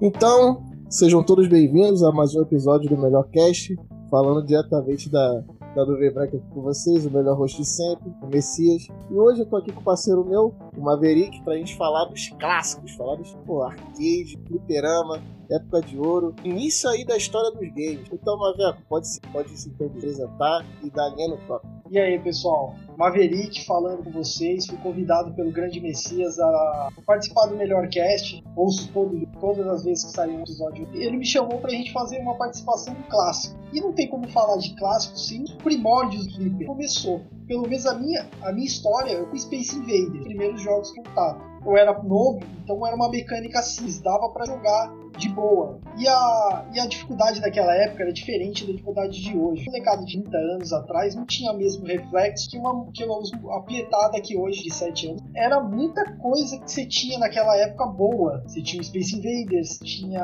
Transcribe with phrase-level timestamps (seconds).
[0.00, 3.76] Então, sejam todos bem-vindos a mais um episódio do Melhor Cast,
[4.08, 5.42] falando diretamente da,
[5.74, 8.86] da Nuvem Branca aqui com vocês, o melhor host de sempre, o Messias.
[9.10, 12.28] E hoje eu tô aqui com o parceiro meu, o Maverick, pra gente falar dos
[12.28, 15.20] clássicos, falar dos pô, arcade, fliperama,
[15.50, 18.08] época de ouro, início aí da história dos games.
[18.12, 21.66] Então, Maveco, pode se, pode se apresentar e dar linha no top.
[21.90, 22.74] E aí, pessoal?
[22.98, 24.66] Maverick falando com vocês.
[24.66, 28.44] Fui convidado pelo grande Messias a participar do Melhor Cast.
[28.54, 30.86] Ouço todo, todas as vezes que sai um episódio.
[30.92, 33.58] Ele me chamou pra gente fazer uma participação do clássico.
[33.72, 36.66] E não tem como falar de clássico sem os primórdios do Flipper.
[36.66, 37.22] Começou.
[37.46, 41.40] Pelo menos a minha, a minha história, eu fui Space Invader, primeiros jogos contato.
[41.64, 45.80] Eu era novo, então era uma mecânica assim, dava para jogar de boa.
[45.98, 49.62] E a, e a dificuldade daquela época era diferente da dificuldade de hoje.
[49.68, 53.18] Um molecada de 30 anos atrás não tinha mesmo reflexo que uma, que uma
[53.58, 55.22] apietada que hoje, de 7 anos.
[55.34, 58.42] Era muita coisa que você tinha naquela época boa.
[58.46, 60.22] Você tinha o Space Invaders, tinha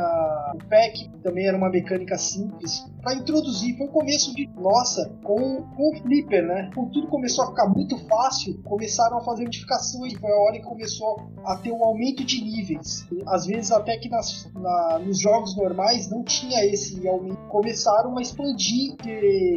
[0.54, 2.86] o Pack, também era uma mecânica simples.
[3.02, 6.70] Para introduzir, foi o começo de, nossa, com, com o Flipper, né?
[6.74, 10.14] Com tudo começou a ficar muito fácil, começaram a fazer modificações.
[10.14, 13.06] Foi a hora que começou a ter um aumento de níveis.
[13.26, 17.36] Às vezes até que nas, na, nos jogos normais não tinha esse aumento.
[17.48, 18.94] Começaram a expandir,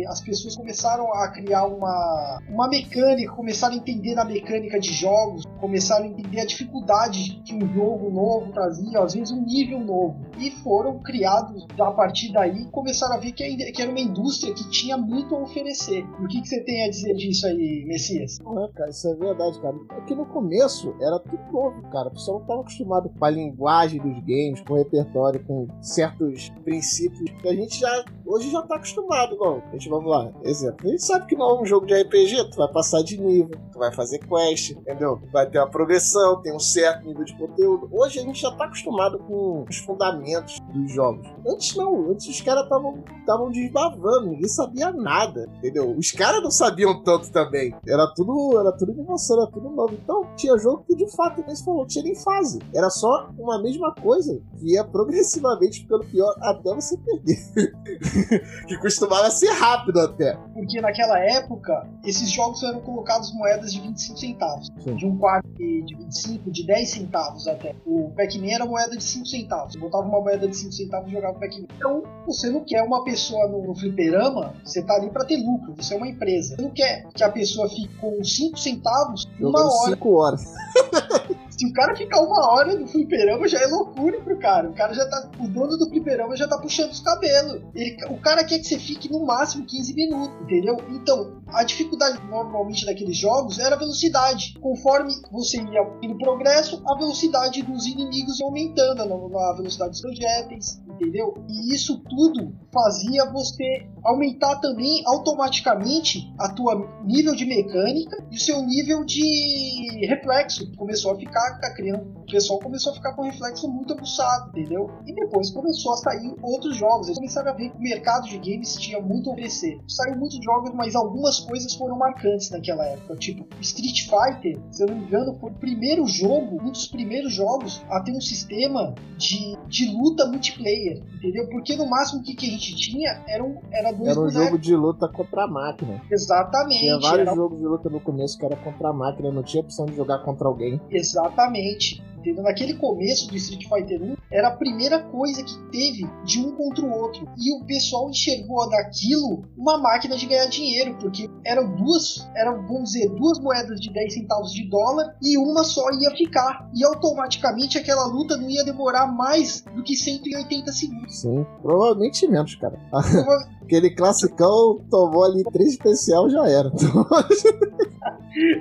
[0.08, 5.44] as pessoas começaram a criar uma, uma mecânica, começaram a entender na mecânica de jogos,
[5.60, 10.18] começaram a entender a dificuldade que um jogo novo trazia, às vezes um nível novo.
[10.38, 14.70] E foram criados, a partir daí, começaram a ver que, que era uma indústria que
[14.70, 16.06] tinha muito a oferecer.
[16.20, 18.40] E o que, que você tem a dizer disso aí, Messias?
[18.40, 19.76] É, cara, isso é verdade, cara.
[19.98, 22.10] É que no começo era tudo novo, cara.
[22.10, 25.68] O pessoal não estava acostumado com a linguagem dos games, com o repertório história, com
[25.82, 29.64] certos princípios que a gente já hoje já tá acostumado, igual.
[29.68, 30.88] A gente vamos lá, exemplo.
[30.88, 33.58] A gente sabe que não é um jogo de RPG, tu vai passar de nível,
[33.72, 35.20] tu vai fazer quest, entendeu?
[35.32, 37.90] Vai ter uma progressão, tem um certo nível de conteúdo.
[37.92, 41.28] Hoje a gente já tá acostumado com os fundamentos dos jogos.
[41.48, 45.96] Antes não, antes os caras estavam desbavando, ninguém sabia nada, entendeu?
[45.98, 47.74] Os caras não sabiam tanto também.
[47.88, 49.94] Era tudo, era tudo inovação, era tudo novo.
[49.94, 52.60] Então tinha jogo que de fato, como você falou, tinha nem fase.
[52.74, 57.38] Era só uma mesma coisa que ia progressivamente ficando pior até você perder.
[58.68, 60.36] que costumava ser rápido até.
[60.54, 64.72] Porque naquela época, esses jogos eram colocados moedas de 25 centavos.
[64.84, 64.96] Sim.
[64.96, 67.76] De um quarto de 25, de 10 centavos até.
[67.86, 69.74] O Pac-Man era moeda de 5 centavos.
[69.74, 71.68] Você botava uma moeda de 5 centavos e jogava o Pac-Man.
[71.76, 75.74] Então, você não quer uma pessoa no, no fliperama, você tá ali para ter lucro,
[75.76, 76.56] você é uma empresa.
[76.56, 79.92] Você não quer que a pessoa fique com 5 centavos uma hora.
[79.92, 80.44] 5 horas.
[81.58, 84.70] Se o cara ficar uma hora no fliperama, já é loucura pro cara.
[84.70, 85.32] O cara já tá.
[85.40, 87.64] O dono do fliperama já tá puxando os cabelos.
[87.74, 90.78] Ele, o cara quer que você fique no máximo 15 minutos, entendeu?
[90.90, 94.54] Então, a dificuldade normalmente daqueles jogos era a velocidade.
[94.60, 100.80] Conforme você ia no progresso, a velocidade dos inimigos ia aumentando, a velocidade dos projéteis,
[100.88, 101.34] entendeu?
[101.50, 108.40] E isso tudo fazia você aumentar também automaticamente a tua nível de mecânica e o
[108.40, 110.72] seu nível de reflexo.
[110.76, 114.92] Começou a ficar, tá criando, o pessoal começou a ficar com reflexo muito aguçado, entendeu?
[115.06, 117.08] E depois começou a sair outros jogos.
[117.08, 119.80] Eles começaram a ver que o mercado de games tinha muito a oferecer.
[119.88, 123.16] Saiu muitos jogos, mas algumas coisas foram marcantes naquela época.
[123.16, 127.34] Tipo, Street Fighter, se eu não me engano, foi o primeiro jogo, um dos primeiros
[127.34, 131.48] jogos a ter um sistema de, de luta multiplayer, entendeu?
[131.50, 134.44] Porque no máximo que, que a gente tinha era, um, era dois Era um bonecos.
[134.44, 136.02] jogo de luta contra a máquina.
[136.12, 136.80] Exatamente.
[136.82, 137.36] Tinha vários era...
[137.36, 140.20] jogos de luta no começo que era contra a máquina, não tinha opção de jogar
[140.20, 140.82] contra alguém.
[140.92, 142.44] Exatamente entendeu?
[142.44, 146.84] Naquele começo do Street Fighter 1, era a primeira coisa que teve de um contra
[146.84, 147.28] o outro.
[147.38, 152.92] E o pessoal enxergou daquilo uma máquina de ganhar dinheiro, porque eram duas, eram, vamos
[152.92, 156.70] dizer, duas moedas de 10 centavos de dólar e uma só ia ficar.
[156.76, 161.22] E automaticamente aquela luta não ia demorar mais do que 180 segundos.
[161.22, 162.78] Sim, provavelmente menos, cara.
[163.62, 166.72] Aquele classicão tomou ali três especial já era.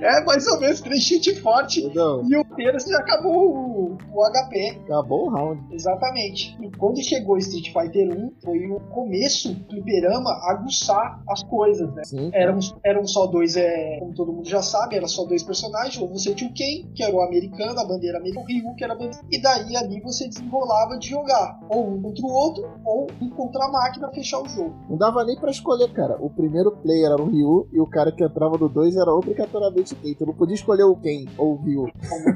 [0.03, 1.81] É mais ou menos três chute forte.
[1.81, 2.47] E o
[2.89, 4.81] já acabou o, o HP.
[4.85, 5.63] Acabou o round.
[5.75, 6.57] Exatamente.
[6.61, 12.05] E quando chegou Street Fighter 1, foi o começo do fliperama aguçar as coisas, né?
[12.05, 12.31] Sim.
[12.33, 16.01] Eram, eram só dois, é, como todo mundo já sabe, era só dois personagens.
[16.01, 18.85] Ou você tinha o Ken, que era o americano, a bandeira americana, o Ryu, que
[18.85, 19.25] era a bandeira.
[19.31, 21.59] E daí ali você desenrolava de jogar.
[21.69, 24.75] Ou um contra o outro, ou um contra a máquina fechar o jogo.
[24.89, 26.17] Não dava nem pra escolher, cara.
[26.21, 29.66] O primeiro player era o Ryu e o cara que entrava do 2 era obrigatoriamente
[29.71, 30.15] necessariamente tem.
[30.15, 31.87] Tu não podia escolher o quem ouviu.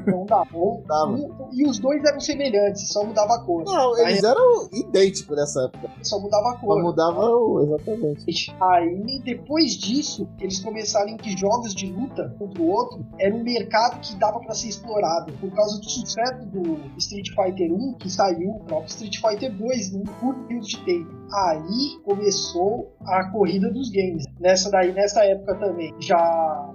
[0.07, 0.43] Não dá.
[0.53, 1.17] Ou, Dava.
[1.53, 3.63] E os dois eram semelhantes, só mudava a cor.
[3.63, 5.89] Não, eles eram idênticos nessa época.
[6.03, 6.81] Só mudava a Só cor.
[6.81, 7.61] mudava o.
[7.63, 8.55] Exatamente.
[8.59, 13.99] Aí, depois disso, eles começaram que jogos de luta contra o outro era um mercado
[14.01, 15.31] que dava pra ser explorado.
[15.33, 19.91] Por causa do sucesso do Street Fighter 1, que saiu o próprio Street Fighter 2
[19.93, 21.21] num curto período de tempo.
[21.33, 24.25] Aí começou a corrida dos games.
[24.39, 26.17] Nessa daí, nessa época também, já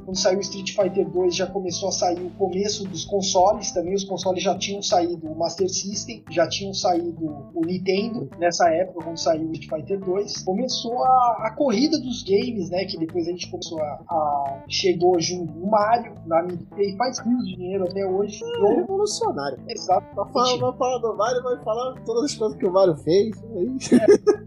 [0.05, 3.95] quando saiu o Street Fighter 2, já começou a sair o começo dos consoles também.
[3.95, 9.05] Os consoles já tinham saído o Master System, já tinham saído o Nintendo nessa época,
[9.05, 10.45] quando saiu o Street Fighter 2.
[10.45, 12.85] Começou a, a corrida dos games, né?
[12.85, 13.87] Que depois a gente começou a.
[14.09, 18.41] a- chegou junto o Mario, na Nintendo, e faz rios de dinheiro até hoje.
[18.45, 19.59] É revolucionário.
[19.69, 23.37] Exato, Vai falar, falar do Mario, vai falar todas as coisas que o Mario fez.
[23.55, 23.99] Aí-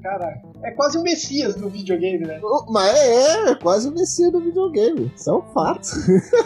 [0.01, 0.41] cara.
[0.63, 2.39] É quase o Messias do videogame, né?
[2.69, 5.11] Mas é, é quase o Messias do videogame.
[5.15, 5.78] Isso é um fato.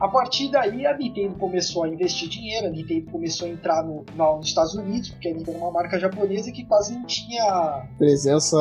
[0.00, 4.04] A partir daí, a Nintendo começou a investir dinheiro, a Nintendo começou a entrar no,
[4.16, 7.86] na- nos Estados Unidos, porque a Nintendo é uma marca japonesa que quase não tinha
[7.98, 8.56] Presença,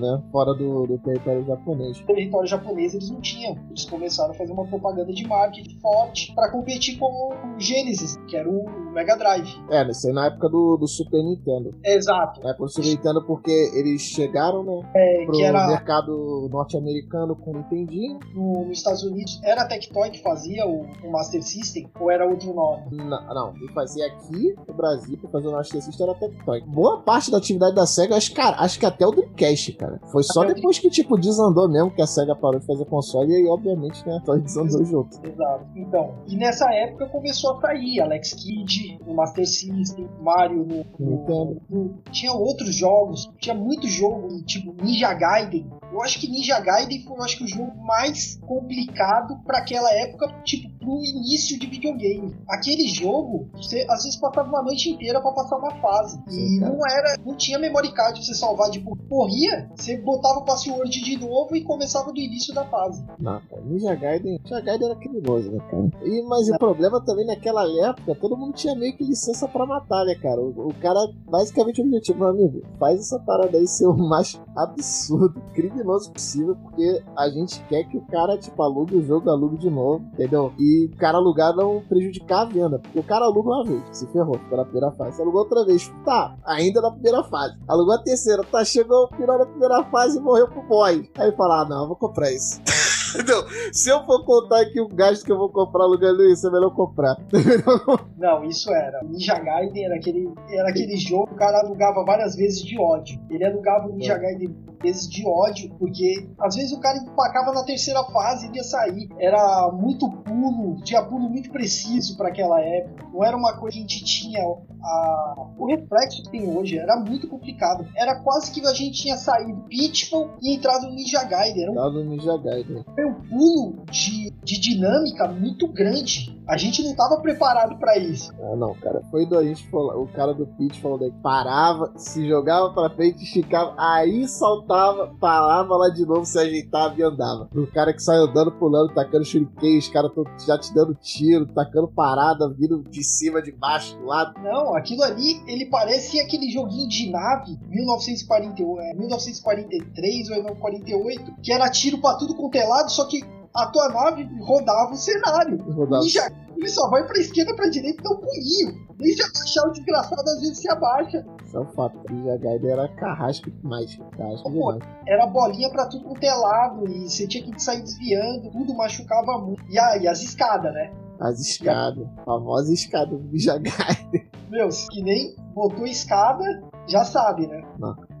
[0.00, 2.00] né, fora do, do território japonês.
[2.06, 3.56] território japonês, eles não tinham.
[3.68, 8.36] Eles começaram a fazer uma propaganda de marketing forte para competir com o Genesis, que
[8.36, 9.48] era o Mega Drive.
[9.70, 11.74] É, isso aí na época do, do Super Nintendo.
[11.84, 12.40] Exato.
[12.42, 17.36] Na época do Super Nintendo porque eles chegaram, né, É, pro que era mercado norte-americano
[17.36, 18.18] com o Nintendinho.
[18.34, 22.26] no, nos Estados Unidos, era a Tectoy que fazia o, o Master System, ou era
[22.26, 22.84] outro nome?
[22.92, 26.60] Não, não, ele fazia aqui no Brasil, pra fazer o Master System era Tectoy.
[26.66, 30.00] Boa parte da atividade da SEGA, acho, cara, acho que até o Dreamcast, cara.
[30.10, 33.32] Foi só Até depois que, tipo, desandou mesmo que a SEGA parou de fazer console
[33.32, 35.18] e aí, obviamente, né, a Toy desandou junto.
[35.26, 35.64] Exato.
[35.76, 41.60] Então, e nessa época começou a sair Alex Kidd no Master System, Mario no, no-
[41.68, 45.68] no- Tinha outros jogos, tinha muito jogo, tipo Ninja Gaiden.
[45.92, 49.92] Eu acho que Ninja Gaiden foi, eu acho que o jogo mais complicado pra aquela
[49.92, 52.34] época, tipo, pro início de videogame.
[52.48, 56.20] Aquele jogo, você às vezes passava uma noite inteira pra passar uma fase.
[56.28, 56.72] Sim, e cara.
[56.72, 60.90] não era, não tinha memory card pra você salvar, tipo, corria, você botava o password
[60.90, 63.04] de novo e começava do início da fase.
[63.18, 65.90] Não, cara, Ninja Gaiden, Ninja Gaiden era criminoso, né, cara?
[66.04, 70.04] E, mas o problema também naquela época, todo mundo tinha meio que licença pra matar,
[70.04, 70.40] né, cara?
[70.40, 74.40] O, o cara, basicamente, o objetivo, meu amigo, faz essa parada aí ser o mais
[74.56, 75.40] absurdo,
[75.80, 79.70] criminoso possível, porque a gente quer que o cara, tipo, alugue o jogo, alugue de
[79.70, 80.52] novo, entendeu?
[80.58, 84.06] E o cara alugar não prejudicar a venda, porque o cara aluga uma vez, se
[84.08, 85.16] ferrou, ficou na primeira fase.
[85.16, 87.56] Você alugou outra vez, tá, ainda na primeira fase.
[87.66, 91.10] Alugou a terceira, tá, chegou o final da primeira fase e morreu pro boy.
[91.16, 92.60] Aí fala, ah, não, eu vou comprar isso.
[93.14, 93.44] Entendeu?
[93.72, 96.74] Se eu for contar aqui o gasto que eu vou comprar alugando isso, é melhor
[96.74, 97.16] comprar.
[98.16, 99.02] Não, isso era.
[99.04, 103.18] Ninja Gaiden era aquele, era aquele jogo que o cara alugava várias vezes de ódio.
[103.30, 107.62] Ele alugava o Ninja Gaiden vezes de ódio, porque às vezes o cara empacava na
[107.64, 109.08] terceira fase e ia sair.
[109.18, 113.04] Era muito pulo, tinha pulo muito preciso para aquela época.
[113.12, 116.78] Não era uma coisa que a gente tinha a- o reflexo que tem hoje.
[116.78, 117.86] Era muito complicado.
[117.94, 121.64] Era quase que a gente tinha saído Pitfall e entrado no Ninja Gaiden.
[121.64, 122.84] Era um Ninja Gaiden.
[123.06, 126.38] Um pulo de, de dinâmica muito grande.
[126.48, 128.32] A gente não estava preparado para isso.
[128.42, 129.02] Ah, não, cara.
[129.10, 132.90] Foi do a gente falou, o cara do Pitch falou daí, parava, se jogava pra
[132.90, 137.48] frente, esticava, aí saltava, parava lá de novo, se ajeitava e andava.
[137.54, 140.10] O cara que sai andando, pulando, tacando shuriken, os caras
[140.46, 144.34] já te dando tiro, tacando parada, vindo de cima, de baixo, do lado.
[144.42, 151.52] Não, aquilo ali, ele parece aquele joguinho de nave 1948, é, 1943 ou 1948, que
[151.52, 153.22] era tiro pra tudo quanto é lado, só que
[153.54, 155.56] a tua nave rodava o cenário.
[155.72, 156.02] Rodava.
[156.02, 158.88] Ninja, ele só vai pra esquerda, pra direita dá um pulinho.
[158.98, 161.24] Nem se abaixar o desgraçado, às vezes se abaixa.
[161.44, 161.96] Isso é um fato.
[161.98, 163.96] O Gaiden era carrasco demais.
[164.16, 164.92] Carrasco Pô, demais.
[165.06, 169.38] Era bolinha pra tudo quanto é lado, e você tinha que sair desviando, tudo machucava
[169.38, 169.62] muito.
[169.70, 170.92] E, a- e as escadas, né?
[171.18, 172.06] As escadas.
[172.18, 174.30] A famosa escada do Ninja Gaiden.
[174.50, 176.44] Meu, que nem botou escada,
[176.88, 177.62] já sabe, né?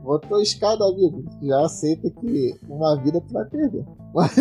[0.02, 1.24] Botou escada, amigo.
[1.42, 3.84] Já aceita que uma vida tu vai perder.
[4.14, 4.34] Mas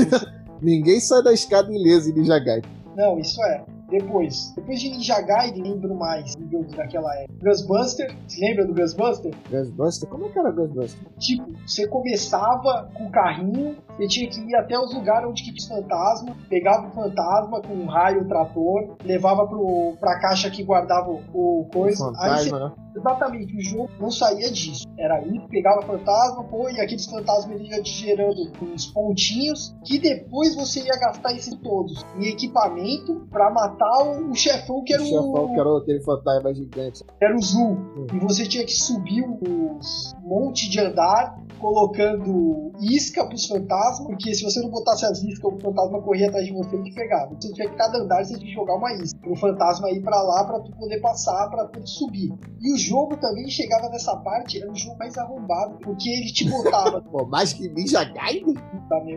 [0.61, 2.69] ninguém sai da escada ileso em Ninja Gaiden.
[2.95, 3.63] Não, isso é.
[3.89, 7.33] Depois, depois de Ninja Gaiden, lembro mais do jogo daquela época.
[7.41, 9.33] Ghostbuster, se lembra do Ghostbuster?
[9.49, 10.09] Ghostbuster?
[10.09, 11.07] Como é que era Ghostbuster?
[11.17, 15.53] Tipo, você começava com o carrinho, você tinha que ir até os lugares onde que
[15.53, 21.09] tinha fantasma, pegava o fantasma com um raio, trator, levava pro, pra caixa que guardava
[21.09, 22.11] o, o coisa.
[22.19, 22.71] Aí você Fantasma, né?
[22.95, 24.87] Exatamente, o jogo não saía disso.
[24.97, 29.99] Era ir, pegava fantasma, pô, e aqueles fantasmas ele ia te gerando uns pontinhos, que
[29.99, 35.03] depois você ia gastar esses todos em equipamento pra matar o, o chefão que era
[35.03, 37.03] o o, chefão que era aquele fantasma gigante.
[37.21, 37.77] era o Zul.
[38.13, 44.43] E você tinha que subir os, monte de andar, colocando isca pros fantasmas, porque se
[44.43, 47.35] você não botasse as iscas, o fantasma corria atrás de você e te pegava.
[47.35, 50.21] Você tinha que cada andar você tinha que jogar uma isca pro fantasma ir para
[50.21, 52.31] lá para tu poder passar, para tu subir.
[52.61, 56.49] E o jogo também chegava nessa parte, era o jogo mais arrombado, porque ele te
[56.49, 57.01] botava.
[57.11, 58.55] Pô, mais que Ninja Gaiden?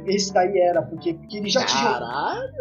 [0.07, 2.52] Esse daí era, porque, porque ele já te Caralho,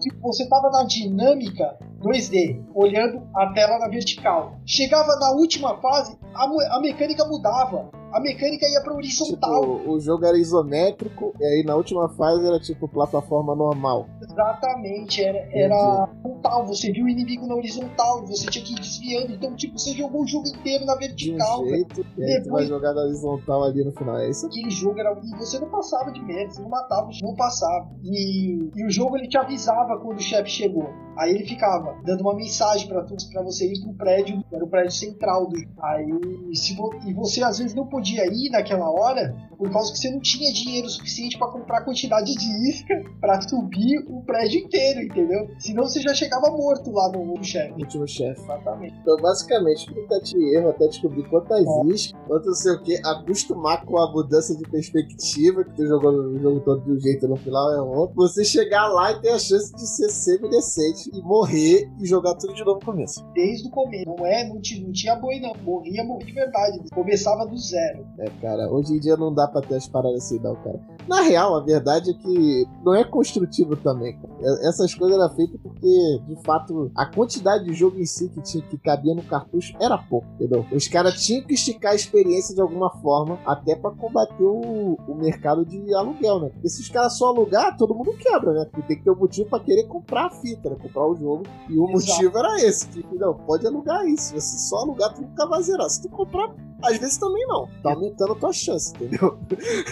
[0.00, 4.58] Tipo, você tava na dinâmica 2D, olhando a tela na vertical.
[4.66, 9.60] Chegava na última fase, a, a mecânica mudava a mecânica ia pra horizontal.
[9.60, 14.06] Tipo, o jogo era isométrico, e aí na última fase era tipo plataforma normal.
[14.22, 19.32] Exatamente, era, era horizontal, você viu o inimigo na horizontal, você tinha que ir desviando,
[19.32, 21.64] então tipo, você jogou o jogo inteiro na vertical.
[21.64, 22.44] De um jeito, e aí Depois...
[22.44, 24.46] tu vai jogar na horizontal ali no final, é isso?
[24.46, 25.12] Aquele jogo era.
[25.12, 27.90] E você não passava de merda, você não matava, não passava.
[28.04, 30.88] E, e o jogo ele te avisava quando o chefe chegou.
[31.16, 34.92] Aí ele ficava dando uma mensagem para para você ir pro prédio, era o prédio
[34.92, 39.70] central do Aí se vo, e você às vezes não podia ir naquela hora por
[39.70, 44.22] causa que você não tinha dinheiro suficiente para comprar quantidade de isca para subir o
[44.22, 45.48] prédio inteiro, entendeu?
[45.58, 47.72] Senão você já chegava morto lá no, no chefe.
[47.80, 48.40] Último chefe.
[48.42, 48.94] Exatamente.
[49.00, 51.86] Então, basicamente, tentativa de erro até descobrir quantas é.
[51.86, 56.10] iscas, quanto não sei o que, acostumar com a mudança de perspectiva, que tu jogou
[56.10, 59.30] o jogo todo de um jeito no final é outro, você chegar lá e ter
[59.30, 63.24] a chance de ser semi-decente e morrer e jogar tudo de novo no começo.
[63.34, 64.04] Desde o começo.
[64.06, 65.54] Não é, não, tinha, não tinha boi não.
[65.62, 66.78] Morria, morria de verdade.
[66.92, 68.06] Começava do zero.
[68.18, 70.80] É, cara, hoje em dia não dá pra ter as paradas assim não, cara.
[71.08, 74.18] Na real, a verdade é que não é construtivo também.
[74.62, 78.62] Essas coisas eram feitas porque, de fato, a quantidade de jogo em si que, tinha,
[78.64, 80.64] que cabia no cartucho era pouco, entendeu?
[80.72, 85.14] Os caras tinham que esticar a experiência de alguma forma, até para combater o, o
[85.14, 86.48] mercado de aluguel, né?
[86.50, 88.64] Porque se os caras só alugar, todo mundo quebra, né?
[88.70, 90.76] Porque tem que ter um motivo para querer comprar a fita, né?
[90.80, 91.44] Comprar o jogo.
[91.68, 91.92] E o Exato.
[91.92, 94.28] motivo era esse: que, não, pode alugar isso.
[94.28, 95.88] Se você só alugar, tu nunca vai zerar.
[95.88, 97.68] Se tu comprar, às vezes também não.
[97.82, 99.38] Tá aumentando a tua chance, entendeu?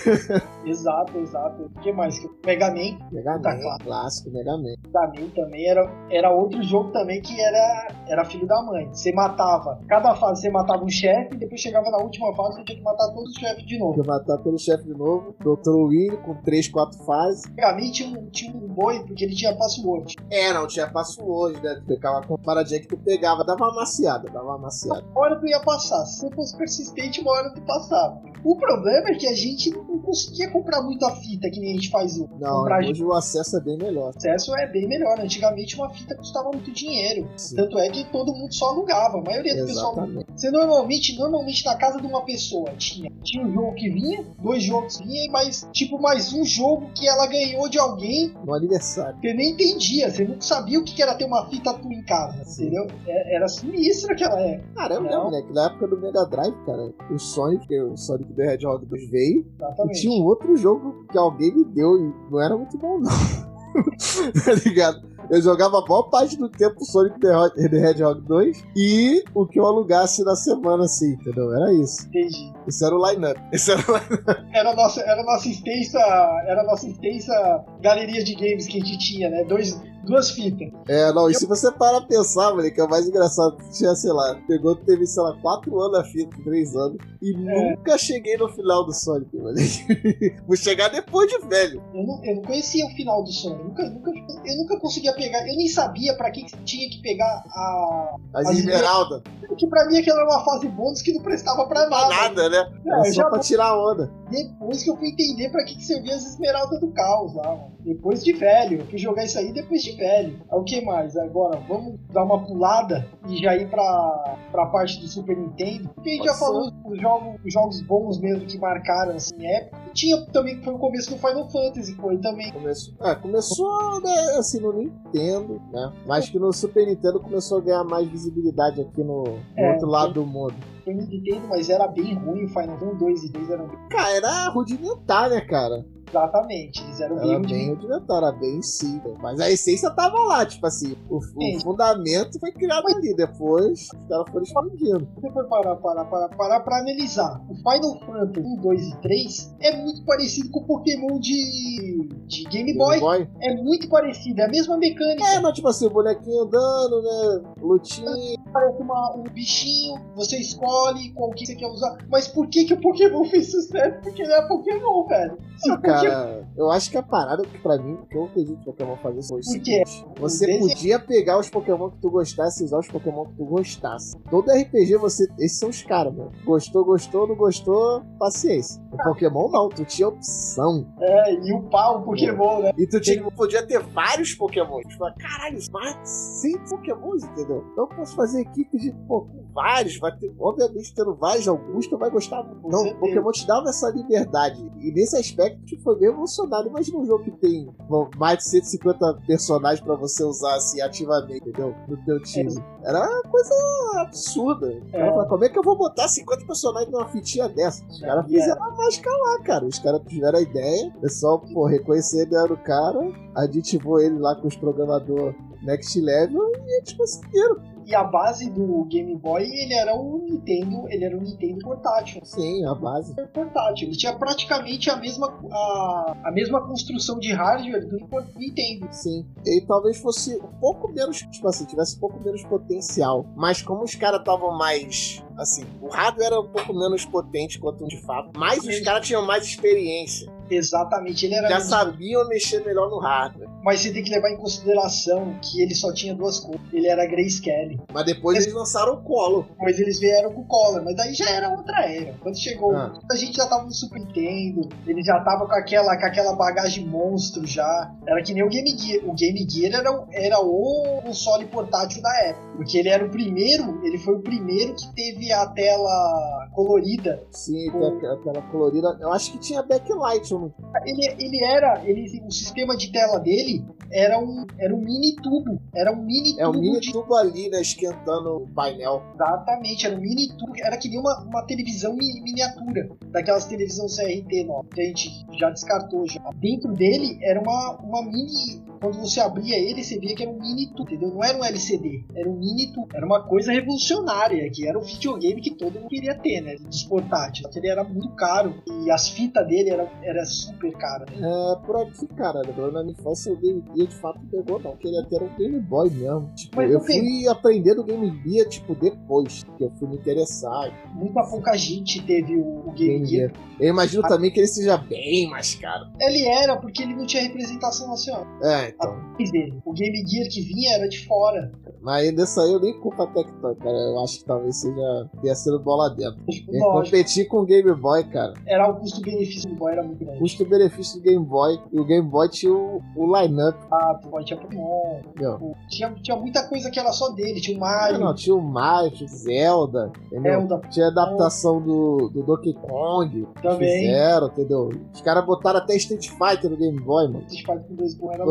[0.66, 1.62] exato, exato.
[1.64, 2.18] O que mais?
[2.44, 2.98] Mega Man.
[3.10, 4.74] Mega Man, tá clássico, Mega Man.
[4.84, 8.88] Mega Man também era, era outro jogo também que era, era filho da mãe.
[8.92, 12.64] Você matava, cada fase você matava um chefe, e depois chegava na última fase você
[12.64, 13.94] tinha que matar todos os chefes de novo.
[13.94, 15.34] Tinha que matar todos os chefes de novo.
[15.40, 15.70] Dr.
[15.70, 17.44] Willy com 3, 4 fases.
[17.54, 20.16] Mega Man tinha um, tinha um boi porque ele tinha password.
[20.30, 21.80] É, não tinha password, né?
[21.86, 25.02] Tu ficava com paradinha que tu pegava, dava uma maciada, dava uma maciada.
[25.10, 26.04] Uma hora tu ia passar.
[26.06, 28.20] Se você fosse persistente, uma hora tu passava.
[28.44, 31.90] O problema é que a gente não conseguia comprar muita fita que nem a gente
[31.90, 32.30] faz hoje.
[32.38, 33.02] Não, hoje gente...
[33.04, 34.06] o acesso é bem melhor.
[34.06, 35.18] O acesso é bem melhor.
[35.18, 37.28] Antigamente uma fita custava muito dinheiro.
[37.36, 37.56] Sim.
[37.56, 39.18] Tanto é que todo mundo só alugava.
[39.18, 40.26] A maioria do Exatamente.
[40.26, 40.36] pessoal.
[40.36, 44.62] Você normalmente, normalmente na casa de uma pessoa tinha, tinha um jogo que vinha, dois
[44.62, 48.34] jogos que vinha, mas tipo mais um jogo que ela ganhou de alguém.
[48.44, 49.18] No aniversário.
[49.20, 52.44] Você nem entendia, você não sabia o que era ter uma fita tua em casa,
[52.44, 52.66] Sim.
[52.66, 52.86] entendeu?
[53.06, 54.68] É, era sinistra aquela época.
[54.74, 55.42] Cara, eu lembro, né?
[55.42, 59.46] Que na época do Mega Drive, cara, o Sonic, o Sonic the Hedgehog 2 veio.
[59.56, 59.98] Exatamente.
[59.98, 63.10] E tinha um outro jogo que alguém me deu e não era muito bom, não.
[64.44, 65.12] tá ligado?
[65.30, 67.30] Eu jogava a maior parte do tempo Sonic the
[67.76, 71.54] Hedgehog 2 e o que eu alugasse na semana, assim, entendeu?
[71.54, 72.06] Era isso.
[72.08, 72.52] Entendi.
[72.66, 73.40] Isso era o line-up.
[73.52, 74.46] Isso era o line-up.
[74.52, 75.98] Era nossa, era nossa extensa.
[76.46, 79.44] Era nossa extensa galeria de games que a gente tinha, né?
[79.44, 80.68] Dois, duas fitas.
[80.88, 83.56] É, não, e se você para pensar, moleque, é o mais engraçado.
[83.72, 87.70] Tinha, sei lá, pegou, teve, sei lá, quatro anos a fita, três anos, e é.
[87.70, 90.36] nunca cheguei no final do Sonic, moleque.
[90.46, 91.82] Vou chegar depois de velho.
[91.94, 94.10] Eu não, eu não conhecia o final do Sonic, nunca, nunca,
[94.44, 98.16] eu nunca conseguia pegar, eu nem sabia pra que tinha que pegar a.
[98.34, 99.22] As, as esmeraldas.
[99.56, 102.08] Que pra mim aquela era uma fase bônus que não prestava pra nada.
[102.08, 102.51] Nada, né?
[102.84, 103.30] Não, era só já...
[103.30, 104.10] pra tirar onda.
[104.30, 107.72] Depois que eu fui entender pra que, que servia as esmeraldas do caos lá, mano.
[107.80, 108.80] Depois de velho.
[108.80, 110.40] Eu fui jogar isso aí depois de velho.
[110.50, 111.16] O que mais?
[111.16, 115.90] Agora, vamos dar uma pulada e já ir pra, pra parte do Super Nintendo.
[115.94, 119.78] Porque a gente já falou os jogos, os jogos bons mesmo que marcaram assim época.
[119.88, 122.52] E tinha também que foi o começo do Final Fantasy, foi também.
[122.52, 125.92] Começou, é, começou né, assim no Nintendo, né?
[126.06, 129.88] Mas que no Super Nintendo começou a ganhar mais visibilidade aqui no, no é, outro
[129.88, 130.54] lado do mundo.
[130.86, 133.68] Me Nintendo, mas era bem ruim o Final Fantasy 1, 2 e 3 eram.
[133.90, 135.84] Cara, era rudimentar, né, cara?
[136.12, 139.14] Exatamente, eles eram era bem rudimentar, era bem simples.
[139.22, 142.96] Mas a essência tava lá, tipo assim, o, o fundamento foi criado mas...
[142.96, 145.08] ali, depois os caras foram expandindo.
[145.16, 149.56] Você for parar, parar, parar, parar pra analisar, o Final Fantasy 1, 2 e 3
[149.60, 153.00] é muito parecido com o Pokémon de, de Game, Boy.
[153.00, 153.28] Game Boy.
[153.40, 155.24] É muito parecido, é a mesma mecânica.
[155.28, 158.12] É, mas tipo assim, o bonequinho andando, né, lutinha.
[158.52, 161.96] Parece uma, um bichinho, você escolhe qual que você quer usar.
[162.10, 163.98] Mas por que que o Pokémon fez sucesso?
[164.02, 165.38] Porque ele é Pokémon, velho.
[165.56, 168.56] Se ah, cara, Cara, eu acho que a parada que pra mim, que eu acredito
[168.62, 172.62] que o Pokémon fazer foi o seguinte: você podia pegar os Pokémon que tu gostasse
[172.62, 174.16] e usar os Pokémon que tu gostasse.
[174.30, 175.26] Todo RPG, você.
[175.38, 176.32] Esses são os caras, mano.
[176.44, 178.82] Gostou, gostou, não gostou, paciência.
[178.92, 180.86] O Pokémon não, tu tinha opção.
[181.00, 182.72] É, e o pau, o Pokémon, né?
[182.76, 184.80] E tu tinha, podia ter vários Pokémon.
[184.82, 187.64] Tu fala, caralho, mais cinco Pokémons, entendeu?
[187.72, 189.98] Então eu posso fazer equipe de com vários.
[189.98, 192.66] Vai ter, obviamente, tendo vários, alguns tu vai gostar muito.
[192.66, 193.00] Então, o certeza.
[193.00, 194.70] Pokémon te dava essa liberdade.
[194.80, 196.68] E nesse aspecto foi bem evolucionário.
[196.68, 201.48] Imagina um jogo que tem bom, mais de 150 personagens pra você usar assim ativamente,
[201.48, 201.74] entendeu?
[201.88, 202.54] No teu time.
[202.84, 203.54] Era uma coisa
[204.00, 204.80] absurda.
[204.90, 205.10] Cara É.
[205.10, 207.84] fala, como é que eu vou botar 50 personagens numa fitinha dessa?
[207.86, 208.28] Os caras é.
[208.28, 209.64] fizeram a mágica lá, cara.
[209.66, 210.92] Os caras tiveram a ideia.
[210.96, 212.98] O pessoal, pô, reconheceu ele era o cara,
[213.34, 217.56] aditivou ele lá com os programadores Next Level e eles conseguiram.
[217.86, 222.20] E a base do Game Boy, ele era um Nintendo, ele era um Nintendo portátil.
[222.24, 223.14] Sim, a base.
[223.32, 223.88] Portátil.
[223.88, 227.98] Ele tinha praticamente a mesma, a, a mesma construção de hardware do
[228.36, 228.88] Nintendo.
[228.90, 229.26] Sim.
[229.44, 233.26] E talvez fosse um pouco menos, tipo assim, tivesse um pouco menos potencial.
[233.36, 235.22] Mas como os caras estavam mais.
[235.36, 238.38] Assim, o hardware era um pouco menos potente quanto de fato.
[238.38, 240.30] Mas os caras tinham mais experiência.
[240.50, 243.48] Exatamente, ele era Já sabiam mexer melhor no hardware.
[243.62, 246.60] Mas você tem que levar em consideração que ele só tinha duas cores.
[246.72, 247.80] Ele era Grayscale.
[247.92, 249.46] Mas depois eles lançaram o colo.
[249.50, 252.14] Depois eles vieram com o Color, mas daí já era outra era.
[252.20, 252.92] Quando chegou, Ah.
[253.10, 256.86] a gente já tava no Super Nintendo, ele já tava com aquela, com aquela bagagem
[256.86, 257.90] monstro já.
[258.06, 259.04] Era que nem o Game Gear.
[259.08, 262.42] O Game Gear era, o- era o console portátil da época.
[262.56, 267.22] Porque ele era o primeiro, ele foi o primeiro que teve a tela colorida.
[267.30, 268.98] Sim, aquela- aquela colorida.
[269.00, 270.31] Eu acho que tinha backlight.
[270.38, 275.14] Não- Ele, ele era, ele, o sistema de tela dele era um, era um mini
[275.16, 275.60] tubo.
[275.74, 277.60] Era um mini É o tubo mini de tubo ali, né?
[277.60, 279.02] Esquentando o painel.
[279.14, 283.86] Exatamente, era um mini tubo, era que nem uma, uma televisão mi- miniatura, daquelas televisão
[283.86, 286.20] CRT nova, que a gente já descartou já.
[286.36, 288.62] Dentro dele era uma, uma mini.
[288.82, 291.08] Quando você abria ele, você via que era um mini tubo, entendeu?
[291.14, 292.88] Não era um LCD, era um mini tubo.
[292.92, 296.56] Era uma coisa revolucionária, que era o videogame que todo mundo queria ter, né?
[296.56, 297.42] Dos portáteis.
[297.42, 301.08] Só que ele era muito caro e as fitas dele eram era super caras.
[301.10, 304.76] É, por aqui, cara, lembrando na minha infância o Game Gear de fato pegou, não.
[304.76, 306.30] Queria ter um Game Boy mesmo.
[306.34, 309.96] Tipo, Mas eu tem- fui aprender do Game Gear, tipo, depois, que eu fui me
[309.96, 310.72] interessar.
[310.94, 313.32] Muita pouca gente teve o, o Game Game Gear.
[313.60, 315.86] Eu imagino também que ele seja bem mais caro.
[316.00, 318.26] Ele era porque ele não tinha representação nacional.
[318.42, 319.62] É, então.
[319.64, 321.52] O Game Gear que vinha era de fora.
[321.82, 323.76] Mas dessa aí eu nem culpo a Tectoy, cara.
[323.76, 326.22] Eu acho que talvez seja tenha sido bola dentro.
[326.26, 328.34] Tipo, competir com o Game Boy, cara.
[328.46, 330.18] era o custo-benefício do Boy era muito grande.
[330.20, 331.58] Custo-benefício do Game Boy.
[331.72, 335.00] E o Game Boy tinha o, o line-up, Ah, o Boy tinha Pokémon.
[335.08, 335.32] entendeu?
[335.40, 337.40] o- Tinha, tinha muita coisa que era só dele.
[337.40, 340.40] Tinha o Não, Mario, não, tinha o Mario, tinha o Zelda, entendeu?
[340.40, 343.26] Zelda Tinha a adaptação do, do Donkey Kong.
[343.42, 343.86] também.
[343.86, 344.70] Fizeram, entendeu?
[344.94, 347.24] Os caras botaram até Street Fighter no Game Boy, mano.
[347.26, 348.22] Street Fighter com dois bons era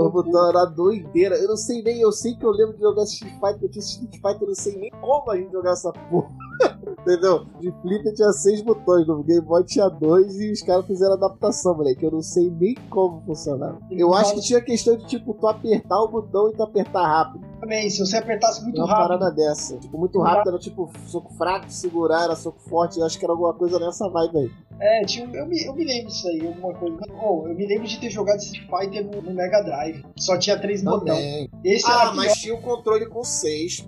[0.61, 1.35] era doideira.
[1.35, 3.81] Eu não sei nem, eu sei que eu lembro de jogar Street Fighter, eu tinha
[3.83, 6.29] Street Fighter, eu não sei nem como a gente jogar essa porra.
[7.01, 7.45] Entendeu?
[7.59, 11.75] De flipper tinha seis botões, no Game Boy tinha dois e os caras fizeram adaptação,
[11.75, 12.05] moleque.
[12.05, 13.79] Eu não sei nem como funcionava.
[13.89, 17.43] Eu acho que tinha questão de tipo, tu apertar o botão e tu apertar rápido.
[17.59, 19.77] Também, se você apertasse muito uma rápido, parada dessa.
[19.77, 22.99] Tipo, muito Muito rápido era tipo soco fraco, segurar, era soco forte.
[22.99, 24.51] Eu acho que era alguma coisa nessa vibe aí.
[24.79, 26.97] é, tinha, um- eu, me, eu me lembro disso aí, alguma coisa.
[27.23, 30.03] Oh, eu me lembro de ter jogado Street Fighter no, no Mega Drive.
[30.17, 31.49] Só tinha três botões.
[31.85, 33.87] Ah, pior, mas tinha o controle com seis.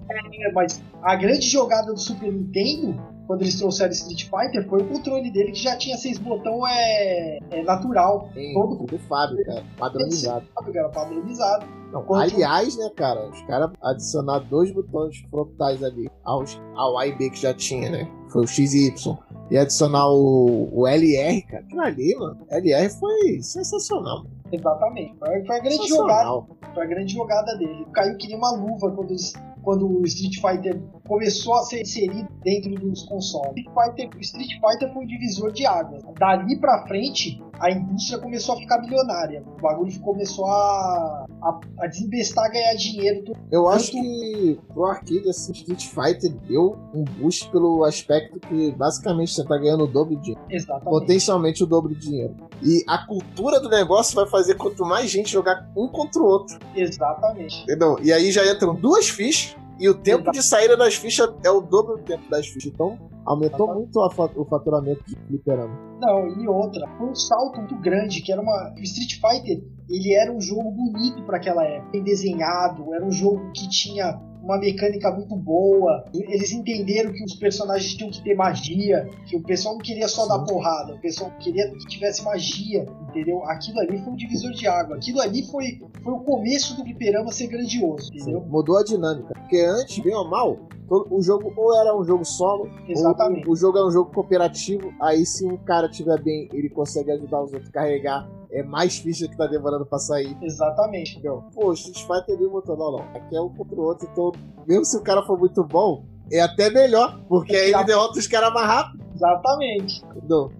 [0.53, 2.95] mas a grande jogada do Super Nintendo,
[3.27, 7.39] quando eles trouxeram Street Fighter, foi o controle dele que já tinha seis botões é,
[7.51, 8.29] é natural.
[8.33, 10.45] Tem Todo- tudo fábrica, padronizado.
[10.73, 11.65] Era padronizado.
[11.91, 17.05] Não, Quanto- aliás, né, cara, os caras adicionaram dois botões frontais ali aos, ao A
[17.05, 18.09] e B que já tinha, né?
[18.29, 19.17] Foi o X e Y.
[19.53, 21.63] E adicionar o, o LR, cara.
[21.63, 22.39] Aquilo ali, mano.
[22.49, 24.23] LR foi sensacional.
[24.23, 24.31] mano.
[24.51, 25.15] Exatamente.
[25.19, 26.43] Foi, foi a grande jogada.
[26.73, 27.85] Foi a grande jogada dele.
[27.93, 32.27] Caiu que nem uma luva quando, eles- quando o Street Fighter começou a ser inserido
[32.43, 33.53] dentro dos consoles.
[33.55, 36.03] Street Fighter, Street Fighter foi um divisor de águas.
[36.19, 39.43] Dali pra frente, a indústria começou a ficar milionária.
[39.57, 43.33] O bagulho começou a, a, a desembestar, ganhar dinheiro.
[43.51, 48.71] Eu acho Tanto- que pro arcade, assim, Street Fighter deu um boost pelo aspecto que
[48.73, 50.41] basicamente você tá ganhando o dobro de dinheiro.
[50.49, 50.89] Exatamente.
[50.89, 52.35] Potencialmente o dobro de dinheiro.
[52.61, 56.57] E a cultura do negócio vai fazer quanto mais gente jogar um contra o outro.
[56.75, 57.63] Exatamente.
[57.63, 57.97] Entendeu?
[58.01, 61.61] E aí já entram duas fichas e o tempo de saída das fichas é o
[61.61, 62.71] dobro do tempo das fichas.
[62.73, 65.73] Então aumentou muito o faturamento de fliperama.
[66.01, 68.73] Não, e outra, foi um salto muito grande, que era uma.
[68.77, 73.11] O Street Fighter, ele era um jogo bonito para aquela época, bem desenhado, era um
[73.11, 76.03] jogo que tinha uma mecânica muito boa.
[76.13, 80.23] Eles entenderam que os personagens tinham que ter magia, que o pessoal não queria só
[80.23, 80.29] Sim.
[80.29, 83.43] dar porrada, o pessoal queria que tivesse magia, entendeu?
[83.45, 84.95] Aquilo ali foi um divisor de água.
[84.95, 88.41] Aquilo ali foi, foi o começo do fliperama ser grandioso, entendeu?
[88.41, 88.49] Sim.
[88.49, 89.33] Mudou a dinâmica.
[89.33, 90.57] Porque antes, bem ou mal,
[90.89, 93.47] o jogo ou era um jogo solo, Exatamente.
[93.47, 94.93] ou o jogo é um jogo cooperativo.
[95.01, 98.29] Aí, se um cara tiver bem, ele consegue ajudar os outros a carregar.
[98.51, 100.37] É mais ficha que tá demorando pra sair.
[100.41, 101.17] Exatamente.
[101.17, 102.99] Então, pô, Street Fighter não botou, não, não.
[103.15, 104.31] Aqui é um contra o outro, então,
[104.67, 108.27] mesmo se o cara for muito bom, é até melhor, porque aí ele derrota os
[108.27, 109.03] caras mais rápido.
[109.23, 110.03] Exatamente.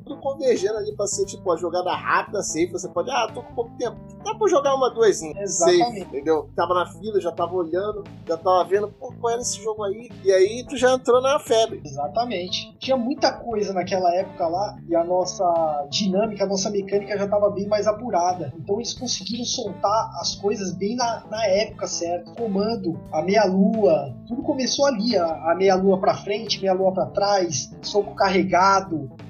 [0.05, 2.71] Tudo convergendo ali pra ser tipo a jogada rápida, safe.
[2.71, 3.97] Você pode, ah, tô com pouco tempo.
[4.23, 5.83] Dá pra jogar uma, duas Exatamente.
[5.83, 6.49] Safe, entendeu?
[6.55, 10.09] Tava na fila, já tava olhando, já tava vendo, pô, qual era esse jogo aí?
[10.23, 11.81] E aí tu já entrou na febre.
[11.83, 12.75] Exatamente.
[12.79, 15.43] Tinha muita coisa naquela época lá e a nossa
[15.89, 18.53] dinâmica, a nossa mecânica já tava bem mais apurada.
[18.57, 22.33] Então eles conseguiram soltar as coisas bem na, na época certo.
[22.35, 25.17] Comando, a meia-lua, tudo começou ali.
[25.17, 28.52] A, a meia-lua pra frente, meia-lua pra trás, soco carregado.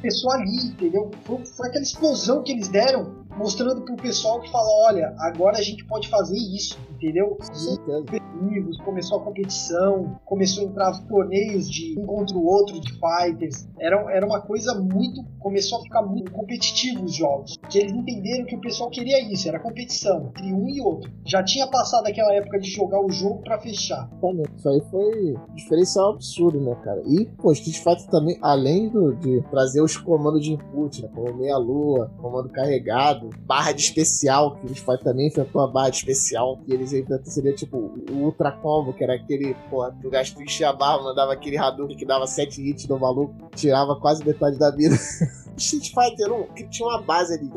[0.01, 1.11] Começou ali, entendeu?
[1.23, 5.61] Foi, foi aquela explosão que eles deram mostrando pro pessoal que fala, olha, agora a
[5.61, 7.37] gente pode fazer isso, entendeu?
[7.85, 13.67] Competitivos, começou a competição, começou a entrar torneios de um contra o outro de fighters.
[13.79, 15.23] Era, era uma coisa muito.
[15.39, 17.57] Começou a ficar muito competitivo os jogos.
[17.69, 21.11] Que eles entenderam que o pessoal queria isso, era competição entre um e outro.
[21.25, 24.09] Já tinha passado aquela época de jogar o jogo para fechar.
[24.55, 27.01] Isso aí foi diferencial absurdo, né, cara?
[27.05, 31.33] E, pô, Street Fighter também, além do, de trazer os comandos de input, né, como
[31.35, 36.57] meia-lua, comando carregado barra de especial, que o Street também enfrentou a barra de especial,
[36.57, 40.69] que eles enfrentam seria tipo o Ultra Combo, que era aquele, pô, tu gasto enchia
[40.69, 44.71] a barra, mandava aquele Hadouken que dava 7 hits no maluco, tirava quase metade da
[44.71, 44.95] vida.
[45.57, 47.49] Street Fighter 1, que tinha uma base ali.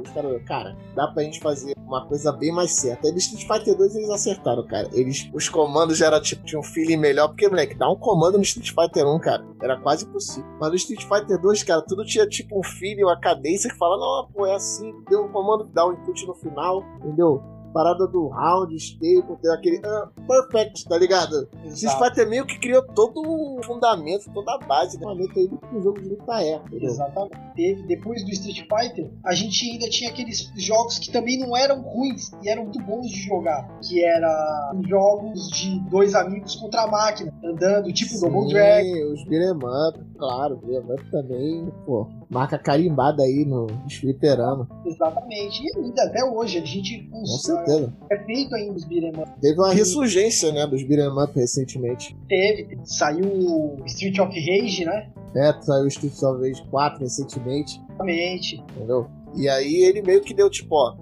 [0.45, 3.07] Cara, dá pra gente fazer uma coisa bem mais certa.
[3.07, 4.89] Aí no Street Fighter 2 eles acertaram, cara.
[4.93, 8.37] Eles, os comandos já era tipo, tinha um feeling melhor, porque, moleque, dar um comando
[8.37, 10.49] no Street Fighter 1, cara, era quase impossível.
[10.61, 13.97] Mas no Street Fighter 2, cara, tudo tinha tipo um feeling, uma cadência que fala,
[13.97, 17.43] não, pô, é assim, deu um comando, dá um input no final, entendeu?
[17.77, 21.47] Parada do round, staple, tem aquele uh, perfect, tá ligado?
[21.67, 25.07] Street Fighter meio que criou todo o fundamento, toda a base, né?
[25.07, 26.57] aí do que o jogo de luta é.
[26.57, 26.89] Entendeu?
[26.89, 27.37] Exatamente.
[27.55, 31.83] Teve, depois do Street Fighter, a gente ainda tinha aqueles jogos que também não eram
[31.83, 36.87] ruins e eram muito bons de jogar, que era jogos de dois amigos contra a
[36.87, 39.13] máquina, andando, tipo Sim, Double Dragon.
[39.13, 40.61] os beat'em up, claro,
[40.93, 44.69] up também, pô, marca carimbada aí no fliperama.
[44.85, 45.63] Exatamente.
[45.63, 47.93] E ainda até hoje, a gente Com certeza.
[48.11, 49.13] é feito ainda os beat'em.
[49.41, 52.17] Teve uma ressurgência, né, dos beat'em up recentemente.
[52.29, 52.79] Teve.
[52.85, 55.11] Saiu o Street of Rage, né?
[55.35, 57.81] É, saiu o Street of Rage 4 recentemente.
[57.89, 58.57] Exatamente.
[58.77, 59.07] Entendeu?
[59.35, 60.97] E aí ele meio que deu tipo, ó,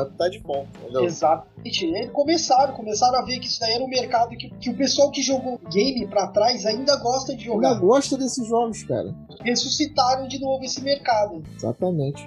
[0.00, 1.04] up tá de bom, entendeu?
[1.04, 1.46] Exato.
[1.64, 5.10] Eles começaram, começaram a ver que isso daí era um mercado que, que o pessoal
[5.10, 7.68] que jogou game pra trás ainda gosta de jogar.
[7.68, 9.14] Ainda gosta desses jogos, cara.
[9.42, 11.42] Ressuscitaram de novo esse mercado.
[11.56, 12.24] Exatamente.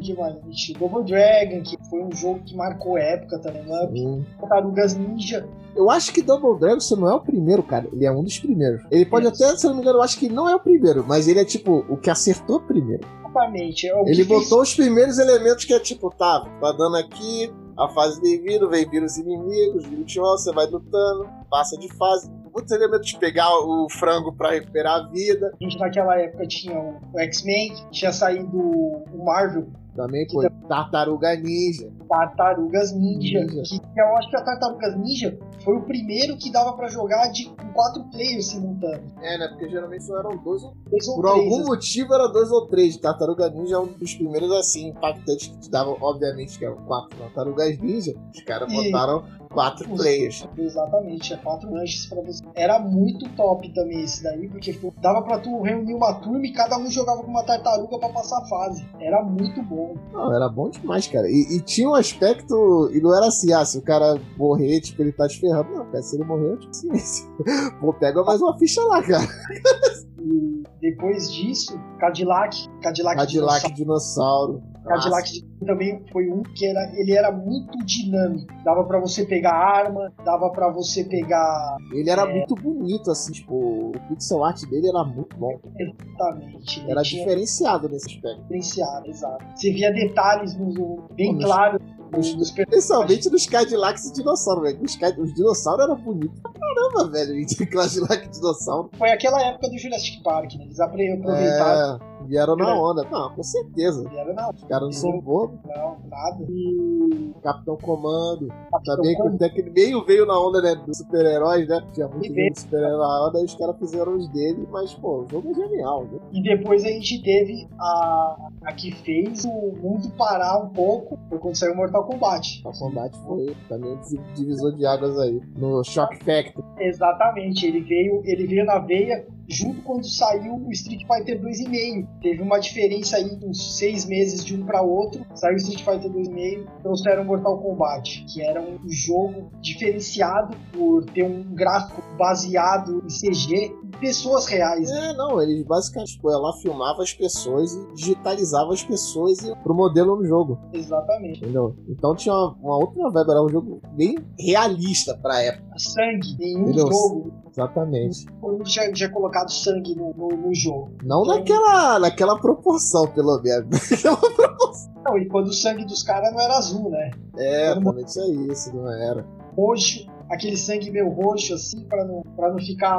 [0.00, 0.36] Demais.
[0.78, 4.24] Double Dragon, que foi um jogo que marcou época também, né?
[4.40, 5.46] Tartarugas Ninja.
[5.76, 7.86] Eu acho que Double Dragon, você não é o primeiro, cara.
[7.92, 8.82] Ele é um dos primeiros.
[8.90, 9.44] Ele pode Isso.
[9.44, 11.44] até, se não me engano, eu acho que não é o primeiro, mas ele é
[11.44, 13.06] tipo o que acertou primeiro.
[13.36, 13.88] Exatamente.
[13.88, 14.70] É ele botou fez...
[14.70, 18.88] os primeiros elementos que é tipo, tá, tá dando aqui, a fase de vírus, vem
[18.88, 22.30] vírus inimigos, vírus de você vai lutando, passa de fase.
[22.52, 25.52] Muitos elementos de pegar o frango para recuperar a vida.
[25.60, 31.90] A gente naquela época tinha o X-Men, tinha saído o Marvel também foi Tartaruga Ninja.
[32.08, 33.40] Tartarugas Ninja.
[33.40, 33.62] Ninja.
[33.62, 37.46] Que, eu acho que a Tartarugas Ninja foi o primeiro que dava para jogar de,
[37.46, 39.12] com quatro players simultâneos.
[39.22, 39.48] É, né?
[39.48, 41.68] Porque geralmente só eram dois ou, dois ou Por três, algum assim.
[41.68, 42.96] motivo era dois ou três.
[42.96, 47.16] Tartaruga Ninja é um dos primeiros assim impactantes que te davam, obviamente, que eram quatro
[47.18, 48.14] Tartarugas Ninja.
[48.34, 49.24] Os caras botaram
[49.56, 50.46] quatro players.
[50.58, 52.44] Exatamente, é quatro lanches para você.
[52.54, 56.76] Era muito top também esse daí, porque dava para tu reunir uma turma e cada
[56.76, 58.86] um jogava com uma tartaruga para passar a fase.
[59.00, 59.96] Era muito bom.
[60.12, 61.26] Não, era bom demais, cara.
[61.26, 62.90] E, e, tinha um aspecto.
[62.92, 65.70] E não era assim, ah, se o cara morrer, tipo, ele tá te ferrando.
[65.70, 67.26] Não, cara, se ele morrer, eu tipo assim.
[67.80, 69.26] Pô, pega mais uma ficha lá, cara.
[70.26, 72.68] E depois disso, Cadillac.
[72.82, 74.54] Cadillac, Cadillac dinossauro.
[74.54, 74.76] dinossauro.
[74.86, 78.46] Cadillac também foi um que era, ele era muito dinâmico.
[78.64, 81.76] Dava para você pegar arma, dava para você pegar.
[81.92, 82.32] Ele era é...
[82.32, 85.58] muito bonito, assim, tipo, o pixel art dele era muito bom.
[85.78, 86.84] Exatamente.
[86.88, 87.20] Era tinha...
[87.20, 88.42] diferenciado nesse aspecto.
[88.42, 89.44] Diferenciado, exato.
[89.54, 91.80] Você via detalhes no, bem claros
[92.16, 94.82] os, Principalmente nos Cadillacs e dinossauros, velho.
[94.82, 97.46] Os, os dinossauros eram bonitos pra caramba, velho.
[97.70, 98.90] Cadillac e dinossauro.
[98.96, 100.64] Foi aquela época do Jurassic Park, né?
[100.64, 101.96] Eles aproveitaram.
[101.96, 103.04] É Vieram na onda.
[103.10, 104.08] Não, com certeza.
[104.08, 104.56] Vieram na onda.
[104.56, 105.58] Os caras não são bobos.
[105.64, 106.44] Não, nada.
[106.48, 107.32] E.
[107.42, 108.48] Capitão Comando.
[108.70, 109.38] Capitão Também Comando.
[109.50, 110.74] que meio veio na onda, né?
[110.86, 111.82] Dos super-heróis, né?
[111.92, 115.50] Tinha muito de super-herói na onda, os caras fizeram os dele, mas, pô, o jogo
[115.50, 116.18] é genial, né?
[116.32, 121.38] E depois a gente teve a, a que fez o mundo parar um pouco foi
[121.38, 122.62] quando saiu o Mortal Kombat.
[122.64, 123.98] O combate foi também
[124.34, 125.40] divisor de águas aí.
[125.56, 126.64] No Shock Factor.
[126.78, 132.06] Exatamente, ele veio, ele veio na veia junto quando saiu o Street Fighter 2,5.
[132.20, 135.24] Teve uma diferença aí de uns seis meses de um para outro.
[135.34, 141.22] Saiu o Street Fighter 2,5, trouxeram Mortal Kombat, que era um jogo diferenciado por ter
[141.24, 144.90] um gráfico baseado em CG e pessoas reais.
[144.90, 149.74] É, não, eles basicamente, tipo, ela filmava as pessoas e digitalizava as pessoas e- pro
[149.74, 151.38] modelo no jogo, Exatamente.
[151.42, 151.74] entendeu?
[151.88, 156.62] Então tinha uma, uma outra vibe, era um jogo bem realista pra época, Sangue, nenhum
[156.70, 156.88] Entendeu?
[156.90, 158.26] jogo exatamente.
[158.42, 160.92] eu já, já colocado sangue no, no, no jogo.
[161.02, 163.80] Não Então- naquela, naquela proporção, pelo menos.
[165.04, 167.10] Não, e quando o sangue dos caras não era azul, né?
[167.36, 169.24] é, também tinha isso, não era.
[169.56, 172.98] Roxo, aquele sangue meio roxo, assim, pra não, pra não ficar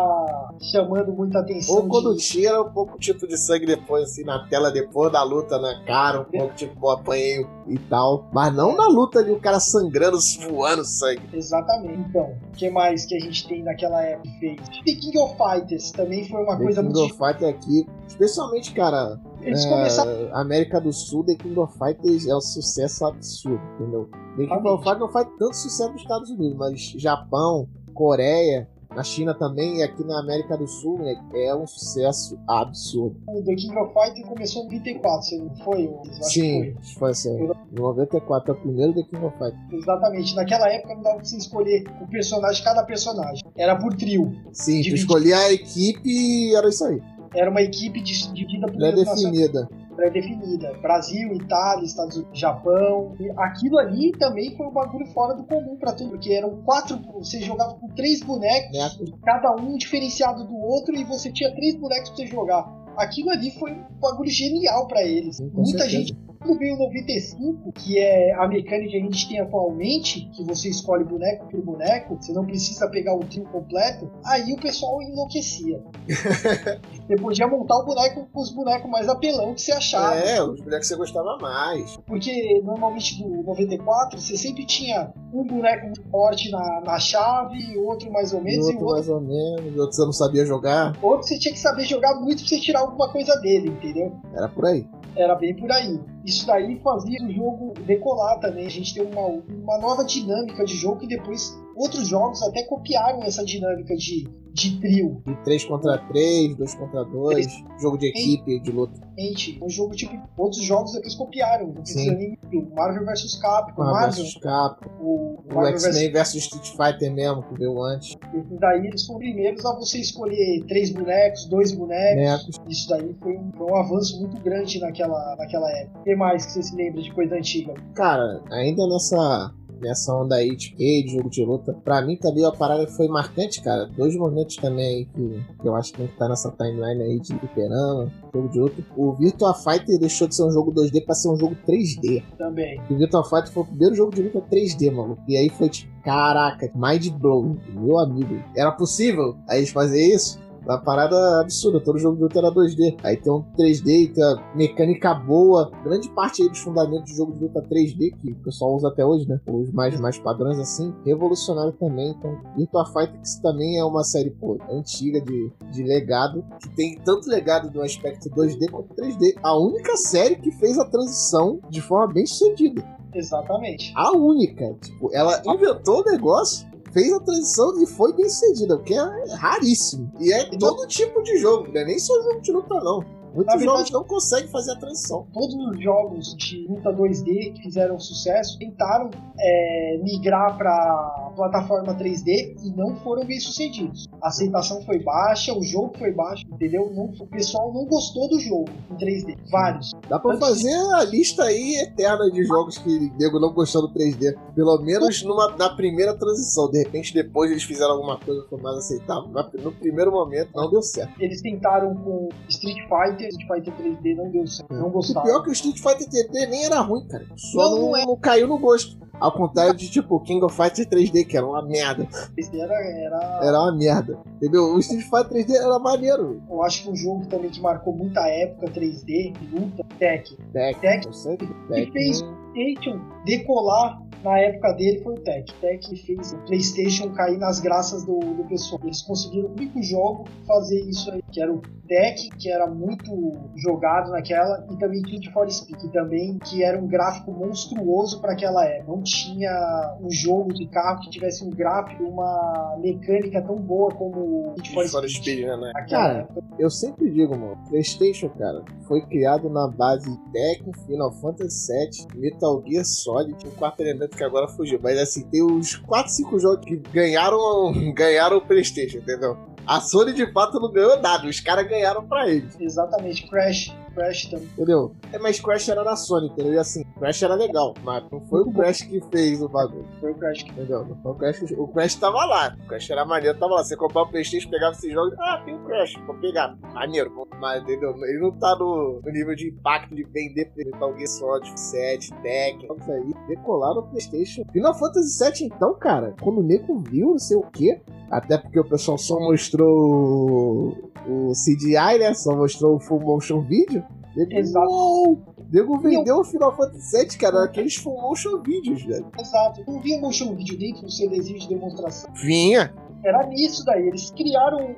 [0.72, 1.76] chamando muita atenção.
[1.76, 2.24] Ou quando de...
[2.24, 6.22] tira um pouco tipo de sangue depois, assim, na tela, depois da luta na cara,
[6.22, 8.30] um pouco tipo, pô, apanhei e tal.
[8.34, 10.18] Mas não na luta ali, o cara sangrando,
[10.50, 11.22] voando sangue.
[11.34, 12.00] Exatamente.
[12.10, 14.62] Então, o que mais que a gente tem naquela época fez?
[14.86, 17.14] The King of Fighters também foi uma The coisa King muito.
[17.14, 20.36] of Fighters aqui, especialmente, cara, Eles é, começaram.
[20.36, 24.10] América do Sul, The King of Fighters é um sucesso absurdo, entendeu?
[24.38, 24.84] The King of.
[24.84, 29.84] Fighters não faz tanto sucesso nos Estados Unidos, mas Japão, Coreia, na China também e
[29.84, 33.16] aqui na América do Sul né, é um sucesso absurdo.
[33.28, 35.90] O The King of Fighters começou em 94, você não foi?
[36.22, 37.44] Sim, foi assim.
[37.44, 39.84] Em 94 é o primeiro The King of Fighters.
[39.84, 40.36] Exatamente.
[40.36, 43.44] Naquela época não dava pra você escolher o personagem, cada personagem.
[43.56, 44.34] Era por trio.
[44.52, 47.02] Sim, tu escolhia a equipe e era isso aí.
[47.36, 49.70] Era uma equipe dividida por Pré-definida.
[49.96, 50.74] pré-definida.
[50.82, 53.14] Brasil, Itália, Estados Unidos, Japão.
[53.20, 57.00] E aquilo ali também foi um bagulho fora do comum pra tudo, porque eram quatro.
[57.16, 58.90] Você jogava com três bonecos, Né?
[59.24, 62.88] cada um diferenciado do outro, e você tinha três bonecos pra você jogar.
[62.98, 65.38] Aquilo ali foi um bagulho genial pra eles.
[65.38, 65.90] Sim, Muita certeza.
[65.90, 66.18] gente.
[66.48, 70.70] Quando veio o 95, que é a mecânica que a gente tem atualmente, que você
[70.70, 75.84] escolhe boneco por boneco, você não precisa pegar o trio completo, aí o pessoal enlouquecia.
[76.08, 80.16] você podia montar o boneco com os bonecos mais apelão que você achava.
[80.16, 81.98] É, os bonecos que você gostava mais.
[82.06, 88.10] Porque normalmente do 94 você sempre tinha um boneco muito forte na, na chave, outro
[88.10, 90.14] mais ou E menos, e outro o outro, mais ou menos, e outro você não
[90.14, 90.98] sabia jogar.
[91.02, 94.16] outro você tinha que saber jogar muito pra você tirar alguma coisa dele, entendeu?
[94.34, 94.88] Era por aí.
[95.14, 96.00] Era bem por aí.
[96.28, 98.68] Isso daí fazia o jogo decolar também.
[98.68, 103.24] A gente tem uma, uma nova dinâmica de jogo que depois outros jogos até copiaram
[103.24, 105.22] essa dinâmica de, de trio.
[105.26, 109.00] De 3 contra 3, 2 contra 2, jogo de equipe, de luta.
[109.18, 110.18] Gente, um jogo tipo.
[110.36, 111.68] Outros jogos depois copiaram.
[111.68, 112.18] Não precisa Sim.
[112.18, 112.38] nem.
[112.54, 116.68] O Marvel vs Capcom, Marvel Marvel, vs Capcom, o o Marvel vs X-Men vs Street
[116.70, 118.16] Fighter mesmo, que veio antes.
[118.34, 122.16] Esses daí eles foram primeiros a você escolher três bonecos, dois bonecos.
[122.16, 122.62] Bonecos.
[122.68, 126.00] Isso daí foi um, um avanço muito grande naquela, naquela época.
[126.00, 127.74] O que mais que você se lembra de coisa antiga?
[127.96, 132.52] Cara, ainda nessa, nessa onda aí de de jogo de luta, pra mim também a
[132.52, 133.86] parada foi marcante, cara.
[133.86, 137.20] Dois momentos também aí que, que eu acho que tem que estar nessa timeline aí
[137.20, 138.84] de fliperama, jogo de luta.
[138.96, 142.24] O Virtua Fighter deixou de ser um jogo 2D pra ser um jogo 3D.
[142.38, 142.80] Também.
[142.90, 145.18] O Virtua Fighter foi o primeiro jogo de luta 3D, mano.
[145.28, 148.42] E aí foi tipo, caraca, mind blow, meu amigo.
[148.56, 150.40] Era possível a gente fazer isso?
[150.68, 152.98] Uma parada absurda, todo jogo de luta era 2D.
[153.02, 155.72] Aí tem um 3D e tem a mecânica boa.
[155.82, 159.06] Grande parte aí dos fundamentos do jogo de luta 3D, que o pessoal usa até
[159.06, 159.40] hoje, né?
[159.48, 162.10] Os mais, mais padrões assim, revolucionário também.
[162.10, 167.00] Então, Virtua Fighter que também é uma série, pô, antiga de, de legado, que tem
[167.00, 169.36] tanto legado no aspecto 2D quanto 3D.
[169.42, 172.84] A única série que fez a transição de forma bem sucedida.
[173.14, 173.94] Exatamente.
[173.96, 174.76] A única.
[174.82, 179.34] Tipo, ela inventou o negócio, fez a transição e foi bem sucedida, o que é
[179.36, 180.12] raríssimo.
[180.20, 183.02] E é todo tipo de jogo, não é nem só jogo de luta, não.
[183.36, 185.28] Muitos Na verdade- jogos não conseguem fazer a transição.
[185.32, 192.56] Todos os jogos de luta 2D que fizeram sucesso tentaram é, migrar para plataforma 3D
[192.64, 194.08] e não foram bem sucedidos.
[194.22, 196.92] A aceitação foi baixa, o jogo foi baixo, entendeu?
[196.94, 199.38] Não- o pessoal não gostou do jogo em 3D.
[199.50, 199.92] Vários.
[200.10, 203.84] Dá pra Antes- fazer a lista aí eterna de jogos que o nego não gostou
[203.84, 204.36] do 3D.
[204.56, 206.70] Pelo menos numa, na primeira transição.
[206.70, 209.30] De repente, depois eles fizeram alguma coisa que foi mais aceitável.
[209.32, 211.14] Mas no primeiro momento não deu certo.
[211.22, 215.24] Eles tentaram com Street Fighter, Street Fighter 3D não deu certo, não O gostaram.
[215.26, 217.26] pior é que o Street Fighter 3D nem era ruim, cara.
[217.36, 218.06] Só Não, não, não é.
[218.06, 218.98] não caiu no gosto.
[219.20, 222.08] Ao contrário de, tipo, King of Fighters 3D, que era uma merda.
[222.38, 223.40] 3D era, era.
[223.44, 224.18] Era uma merda.
[224.38, 224.74] Entendeu?
[224.74, 226.42] O Street Fighter 3D era maneiro.
[226.50, 230.36] Eu acho que um jogo também que marcou muita época 3D, luta, Tech.
[230.54, 230.80] Tech.
[230.80, 231.08] Tech.
[231.16, 231.38] sei.
[231.38, 231.92] Que Tech.
[231.92, 232.24] fez
[232.58, 235.54] PlayStation decolar na época dele foi o Tech.
[235.62, 238.82] Tech fez o PlayStation cair nas graças do, do pessoal.
[238.84, 243.12] Eles conseguiram o único jogo fazer isso aí, que era o Tech, que era muito
[243.56, 248.34] jogado naquela, e também Kid for Speed, que também que era um gráfico monstruoso para
[248.34, 248.92] aquela época.
[248.92, 254.54] Não tinha um jogo de carro que tivesse um gráfico, uma mecânica tão boa como
[254.56, 255.24] Kid for Fora Speed.
[255.24, 255.72] Speed, né?
[255.74, 256.44] Naquela Cara, época.
[256.60, 262.20] Eu sempre digo, mano, PlayStation, cara, foi criado na base de Tekken, Final Fantasy VII,
[262.20, 264.80] Metal Gear Solid, um quarto elemento que agora fugiu.
[264.82, 269.38] Mas assim, tem uns 4, 5 jogos que ganharam, ganharam o PlayStation, entendeu?
[269.66, 273.76] A Sony de fato não ganhou nada, os caras ganharam pra eles, Exatamente, Crash.
[273.98, 274.46] Crash também.
[274.54, 274.92] entendeu?
[275.12, 276.54] É, mas Crash era da Sony, entendeu?
[276.54, 279.86] E assim, Crash era legal, mas não foi o Crash que fez o bagulho.
[280.00, 280.86] Foi o Crash que Entendeu?
[280.86, 282.56] Não foi o Crash, que- o Crash tava lá.
[282.64, 283.64] O Crash era maneiro, tava lá.
[283.64, 286.56] Você comprava o Playstation, pegava esses jogos, ah, tem o Crash, vou pegar.
[286.74, 287.92] Maneiro, mas entendeu?
[288.06, 292.68] Ele não tá no, no nível de impacto de vender Metal Gear Solid 7, Tekken,
[292.68, 294.44] jogos aí, decolaram o Playstation.
[294.52, 297.80] Final Fantasy VII então, cara, quando o nego viu, não sei o que,
[298.10, 300.76] até porque o pessoal só mostrou
[301.08, 302.14] o CGI, né?
[302.14, 303.84] Só mostrou o full motion video.
[304.16, 304.68] Nego, Exato.
[304.70, 305.22] uou!
[305.52, 309.06] Nego vendeu o Final Fantasy VII, cara, aqueles full motion videos, velho.
[309.20, 309.64] Exato.
[309.68, 312.12] Não vinha motion video dentro do CDzinho de demonstração.
[312.16, 312.74] Vinha,
[313.06, 313.88] Era nisso daí.
[313.88, 314.76] Eles criaram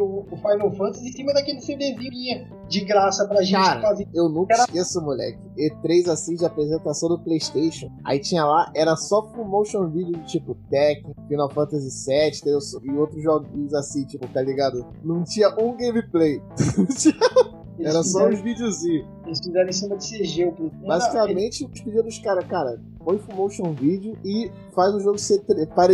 [0.00, 4.06] o, o Final Fantasy em cima daquele CDzinho de graça pra gente Cara, fazer.
[4.12, 5.38] Eu nunca Era- esqueço, moleque.
[5.56, 7.88] E3 assim de apresentação do PlayStation.
[8.04, 12.52] Aí tinha lá, era só full motion video de tipo Tekken, Final Fantasy VII
[12.84, 14.84] e outros joguinhos assim, tipo, tá ligado?
[15.04, 16.42] Não tinha um gameplay.
[17.78, 19.06] Eles era só fizeram, uns videozinhos.
[19.26, 20.44] Eles fizeram em cima de CG.
[20.44, 20.86] O PlayStation.
[20.86, 25.42] Basicamente, os pedidos dos caras, cara, põe full motion video e faz o jogo ser,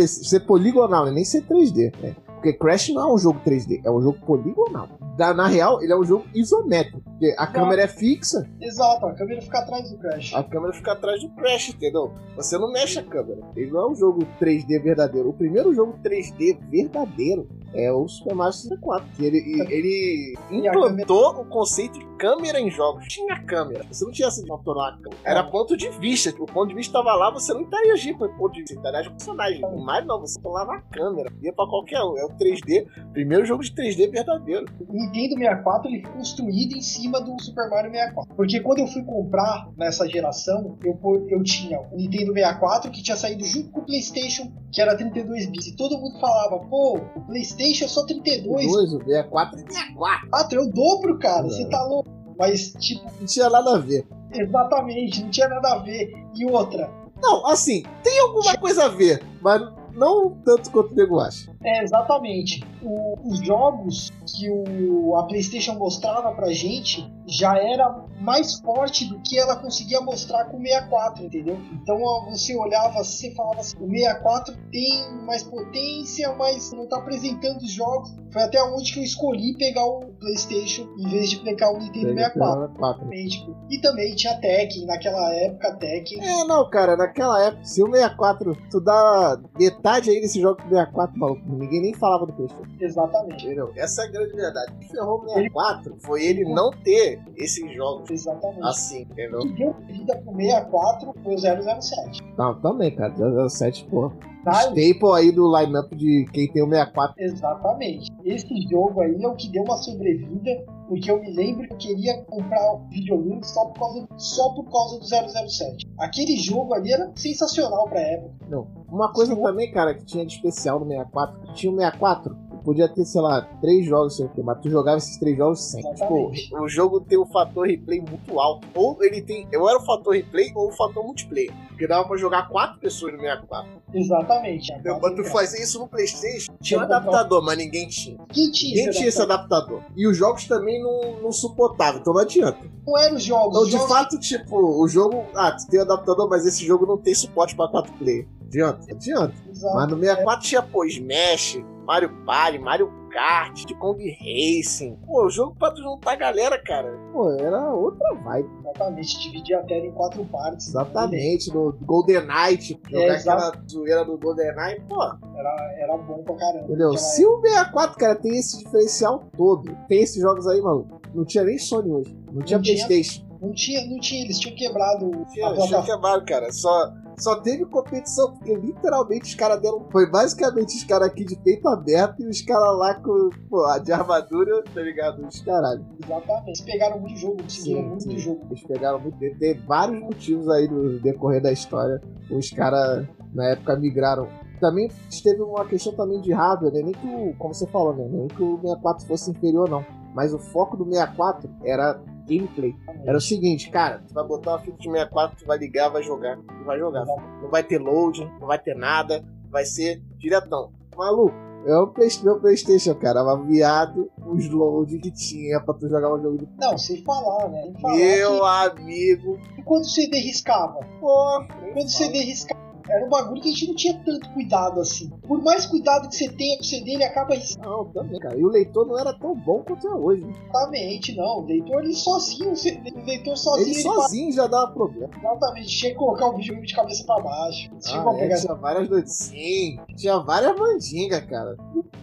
[0.07, 1.11] ser poligonal, né?
[1.11, 1.93] nem ser 3D.
[2.01, 2.15] né?
[2.39, 4.87] Porque Crash não é um jogo 3D, é um jogo poligonal.
[5.17, 7.01] Da- na real, ele é um jogo isométrico.
[7.01, 10.33] Porque a câmera é fixa, Exato, a câmera fica atrás do Crash.
[10.33, 12.13] a câmera fica atrás do Crash, entendeu?
[12.37, 13.41] Você não mexe a câmera.
[13.57, 15.27] Ele não é um jogo 3D verdadeiro.
[15.29, 19.05] O primeiro jogo 3D verdadeiro é o Super Mario 64.
[19.17, 19.37] Que ele,
[19.69, 23.05] ele implantou o conceito de câmera em jogos.
[23.07, 23.85] Tinha câmera.
[23.91, 25.17] Você não tinha essa de controlar a câmera.
[25.25, 26.29] Era ponto de vista.
[26.41, 28.75] O ponto de vista estava lá, você não interagia com o ponto de vista.
[28.77, 29.61] Interagia com o personagem.
[29.83, 31.29] Mario não, você controlava a câmera.
[31.41, 32.15] Ia pra qualquer um.
[32.29, 32.85] É o 3D.
[33.13, 34.65] Primeiro jogo de 3D verdadeiro.
[34.87, 38.35] O Nintendo 64 ele foi construído em cima do Super Mario 64.
[38.35, 40.97] Porque quando eu fui comprar nessa geração, eu,
[41.29, 45.47] eu tinha o Nintendo 64 que tinha saído junto com o PlayStation, que era 32
[45.47, 45.67] bits.
[45.67, 48.65] E todo mundo falava, pô, o PlayStation é só 32.
[48.65, 50.29] O 2, o 64 e 64.
[50.33, 51.49] Ah, é o dobro, cara, É.
[51.49, 52.09] você tá louco.
[52.37, 54.07] Mas, tipo, Não tinha nada a ver.
[54.31, 56.11] exatamente, não tinha nada a ver.
[56.35, 56.89] E outra,
[57.21, 59.61] Não, assim, tem alguma coisa a ver, mas
[59.93, 61.51] não tanto quanto o nego acha.
[61.63, 62.63] É, exatamente.
[62.81, 69.19] O- os jogos que o, a PlayStation mostrava pra gente já era mais forte do
[69.19, 71.57] que ela conseguia mostrar com o 64, entendeu?
[71.73, 71.97] Então
[72.29, 77.71] você olhava, você falava assim: o 64 tem mais potência, mas não tá apresentando os
[77.71, 78.09] jogos.
[78.31, 82.13] Foi até onde que eu escolhi pegar o PlayStation em vez de pegar o Nintendo
[82.13, 82.67] 64.
[82.67, 83.09] 64.
[83.29, 86.23] Tipo, E também tinha Tekken, naquela época Tekken.
[86.23, 90.69] É, não, cara, naquela época, se o 64, tu dá metade aí desse jogo do
[90.69, 92.71] 64, maluco, ninguém nem falava do PlayStation.
[92.79, 93.71] Exatamente, Entendeu?
[93.75, 94.73] Essa é a grande verdade.
[94.73, 98.63] O que ferrou o 64 foi ele não ter esses jogos exatamente.
[98.63, 99.39] assim, entendeu?
[99.41, 101.37] Que deu vida pro 64 foi o
[101.81, 102.23] 007.
[102.37, 103.13] Não, também, cara,
[103.49, 104.13] 007, porra.
[104.51, 107.15] Staple aí do lineup de quem tem o 64.
[107.17, 108.11] Exatamente.
[108.23, 112.21] Esse jogo aí é o que deu uma sobrevida, porque eu me lembro que queria
[112.23, 115.05] comprar o videogame só por causa, só por causa do
[115.49, 115.87] 007.
[115.99, 118.33] Aquele jogo ali era sensacional pra época.
[118.49, 118.67] Não.
[118.91, 119.41] Uma coisa Sim.
[119.41, 123.19] também, cara, que tinha de especial no 64, que tinha o 64, podia ter, sei
[123.19, 125.81] lá, três jogos, sei o quê, mas tu jogava esses três jogos sem.
[125.81, 128.67] Tipo, o jogo tem um fator replay muito alto.
[128.75, 129.47] Ou ele tem.
[129.51, 131.51] Eu era o fator replay ou o fator multiplayer.
[131.69, 133.67] Porque dava pra jogar quatro pessoas no 64.
[133.91, 134.71] Exatamente.
[134.73, 138.17] Então, Mas tu fazia isso no Playstation, tinha um adaptador, mas ninguém tinha.
[138.31, 139.81] Quem tinha, Ninguém tinha esse adaptador?
[139.95, 142.59] E os jogos também não, não suportavam, então não adianta.
[142.85, 143.55] Não eram os jogos.
[143.55, 145.25] Então, de jogos fato, tipo, o jogo.
[145.33, 148.27] Ah, tu tem o adaptador, mas esse jogo não tem suporte pra 4 player.
[148.45, 148.91] Adianta?
[148.91, 149.33] Adianta.
[149.49, 149.75] Exato.
[149.75, 154.95] Mas no 64 tinha, pô, Smash, Mario Party, Mario Kart, de Kong Racing.
[155.07, 156.87] Pô, o jogo pra tu juntar a galera, cara.
[157.11, 158.47] Pô, era outra vibe.
[158.59, 159.19] Exatamente.
[159.19, 160.67] Dividir a tela em quatro partes.
[160.67, 161.51] Exatamente.
[161.51, 163.43] No Golden Knight, jogar É, exato.
[163.43, 165.01] aquela zoeira do Golden Knight, pô.
[165.35, 166.65] Era, era bom pra caramba.
[166.65, 166.95] Entendeu?
[166.95, 171.01] Se o 64, cara, tem esse diferencial todo, tem esses jogos aí, maluco.
[171.15, 172.15] Não tinha nem Sony hoje.
[172.31, 172.85] Não tinha Não tinha.
[172.85, 173.27] Playstation.
[173.41, 176.51] Não tinha, não tinha, eles tinham quebrado Tinha, a tinha quebrado, cara.
[176.51, 179.87] Só, só teve competição, porque literalmente os caras deram.
[179.91, 183.77] Foi basicamente os caras aqui de peito aberto e os caras lá com, pô, a
[183.77, 185.25] de armadura, tá ligado?
[185.25, 185.85] Os caralho.
[186.03, 186.47] Exatamente.
[186.47, 188.17] Eles pegaram muito jogo, conseguiram muito sim.
[188.17, 188.45] jogo.
[188.49, 189.17] Eles pegaram muito.
[189.17, 192.01] Tem vários motivos aí no decorrer da história.
[192.29, 194.27] Os caras, na época, migraram.
[194.59, 194.91] Também
[195.23, 196.81] teve uma questão também de hardware, né?
[196.81, 198.05] Nem que o, como você falou, né?
[198.11, 199.85] Nem que o 64 fosse inferior, não.
[200.13, 202.75] Mas o foco do 64 era gameplay.
[203.05, 206.03] Era o seguinte, cara, tu vai botar uma fita de 64, tu vai ligar, vai
[206.03, 206.37] jogar.
[206.37, 207.05] Tu vai jogar.
[207.05, 209.23] Não vai ter load, não vai ter nada.
[209.49, 210.71] Vai ser diretão.
[210.95, 211.33] Maluco,
[211.65, 213.19] é o meu Playstation, cara.
[213.21, 216.47] Era viado os load que tinha pra tu jogar um jogo de.
[216.57, 217.63] Não, sem falar, né?
[217.63, 219.37] Sem falar Meu amigo.
[219.55, 223.51] que quando o CD riscava, Pô, quando o CD riscava, era um bagulho que a
[223.51, 225.09] gente não tinha tanto cuidado assim.
[225.27, 227.35] Por mais cuidado que você tenha com o CD, ele acaba.
[227.63, 228.37] Não, também, cara.
[228.37, 230.25] E o leitor não era tão bom quanto é hoje.
[230.49, 231.39] Exatamente, não.
[231.39, 235.09] O leitor, ele sozinho, o CD o leitor sozinho, Ele ele, sozinho já dava problema.
[235.17, 237.69] exatamente, tinha que colocar o videogame de cabeça pra baixo.
[237.79, 239.13] Tinha, Ah, que é, pegar, tinha várias noites.
[239.13, 241.55] Sim, tinha várias mandingas, cara.